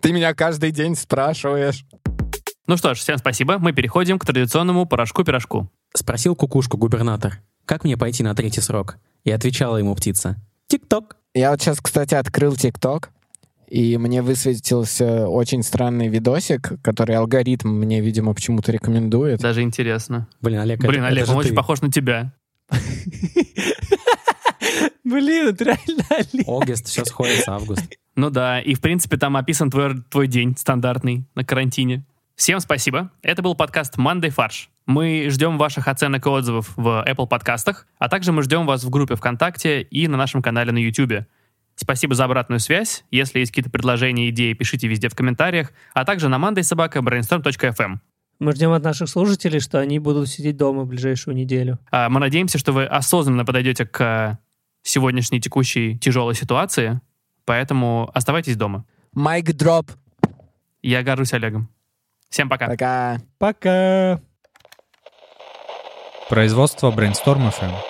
Ты 0.00 0.12
меня 0.12 0.34
каждый 0.34 0.70
день 0.70 0.96
спрашиваешь. 0.96 1.84
Ну 2.66 2.76
что 2.76 2.94
ж, 2.94 2.98
всем 2.98 3.18
спасибо. 3.18 3.58
Мы 3.58 3.72
переходим 3.72 4.18
к 4.18 4.24
традиционному 4.24 4.86
порошку-пирожку. 4.86 5.70
Спросил 5.94 6.36
кукушку 6.36 6.76
губернатор, 6.76 7.40
как 7.64 7.84
мне 7.84 7.96
пойти 7.96 8.22
на 8.22 8.34
третий 8.34 8.60
срок? 8.60 8.98
И 9.24 9.30
отвечала 9.30 9.76
ему 9.76 9.94
птица, 9.94 10.36
тик-ток. 10.68 11.16
Я 11.34 11.50
вот 11.50 11.60
сейчас, 11.60 11.80
кстати, 11.80 12.14
открыл 12.14 12.56
ТикТок, 12.56 13.10
и 13.70 13.96
мне 13.96 14.20
высветился 14.20 15.28
очень 15.28 15.62
странный 15.62 16.08
видосик, 16.08 16.72
который 16.82 17.16
алгоритм 17.16 17.68
мне, 17.68 18.00
видимо, 18.00 18.34
почему-то 18.34 18.72
рекомендует. 18.72 19.40
Даже 19.40 19.62
интересно. 19.62 20.26
Блин, 20.40 20.58
Олег, 20.58 20.80
Блин, 20.80 21.04
это, 21.04 21.06
Олег, 21.06 21.22
это 21.24 21.32
он 21.32 21.38
очень 21.38 21.50
ты. 21.50 21.56
похож 21.56 21.80
на 21.80 21.90
тебя. 21.90 22.32
Блин, 25.04 25.48
это 25.48 25.64
реально 25.64 26.04
Олег. 26.10 26.46
Огест, 26.48 26.86
все 26.86 27.04
сходится, 27.04 27.54
август. 27.54 27.82
Ну 28.16 28.30
да, 28.30 28.60
и 28.60 28.74
в 28.74 28.80
принципе 28.80 29.16
там 29.16 29.36
описан 29.36 29.70
твой, 29.70 30.02
твой 30.10 30.26
день 30.26 30.56
стандартный 30.56 31.24
на 31.34 31.44
карантине. 31.44 32.04
Всем 32.34 32.58
спасибо. 32.60 33.10
Это 33.22 33.42
был 33.42 33.54
подкаст 33.54 33.98
Monday 33.98 34.30
Фарш. 34.30 34.70
Мы 34.86 35.28
ждем 35.30 35.58
ваших 35.58 35.86
оценок 35.88 36.26
и 36.26 36.28
отзывов 36.28 36.72
в 36.76 37.04
Apple 37.06 37.28
подкастах, 37.28 37.86
а 37.98 38.08
также 38.08 38.32
мы 38.32 38.42
ждем 38.42 38.66
вас 38.66 38.82
в 38.82 38.90
группе 38.90 39.14
ВКонтакте 39.14 39.82
и 39.82 40.08
на 40.08 40.16
нашем 40.16 40.42
канале 40.42 40.72
на 40.72 40.78
YouTube. 40.78 41.26
Спасибо 41.74 42.14
за 42.14 42.24
обратную 42.24 42.60
связь. 42.60 43.04
Если 43.10 43.38
есть 43.38 43.52
какие-то 43.52 43.70
предложения, 43.70 44.28
идеи, 44.30 44.52
пишите 44.52 44.86
везде 44.86 45.08
в 45.08 45.14
комментариях, 45.14 45.72
а 45.94 46.04
также 46.04 46.28
на 46.28 46.36
mandaysobaka.brainstorm.fm. 46.36 47.98
Мы 48.38 48.52
ждем 48.52 48.72
от 48.72 48.82
наших 48.82 49.08
слушателей, 49.08 49.60
что 49.60 49.78
они 49.78 49.98
будут 49.98 50.28
сидеть 50.28 50.56
дома 50.56 50.82
в 50.82 50.86
ближайшую 50.86 51.36
неделю. 51.36 51.78
А, 51.90 52.08
Мы 52.08 52.20
надеемся, 52.20 52.58
что 52.58 52.72
вы 52.72 52.84
осознанно 52.84 53.44
подойдете 53.44 53.86
к 53.86 54.38
сегодняшней 54.82 55.40
текущей 55.40 55.98
тяжелой 55.98 56.34
ситуации, 56.34 57.00
поэтому 57.44 58.10
оставайтесь 58.14 58.56
дома. 58.56 58.84
Майк 59.12 59.52
дроп. 59.52 59.90
Я 60.82 61.02
горжусь 61.02 61.34
Олегом. 61.34 61.68
Всем 62.30 62.48
пока. 62.48 62.66
Пока. 62.68 63.18
Пока! 63.38 64.20
Производство 66.28 66.90
Brainstorm 66.90 67.50
FM. 67.50 67.89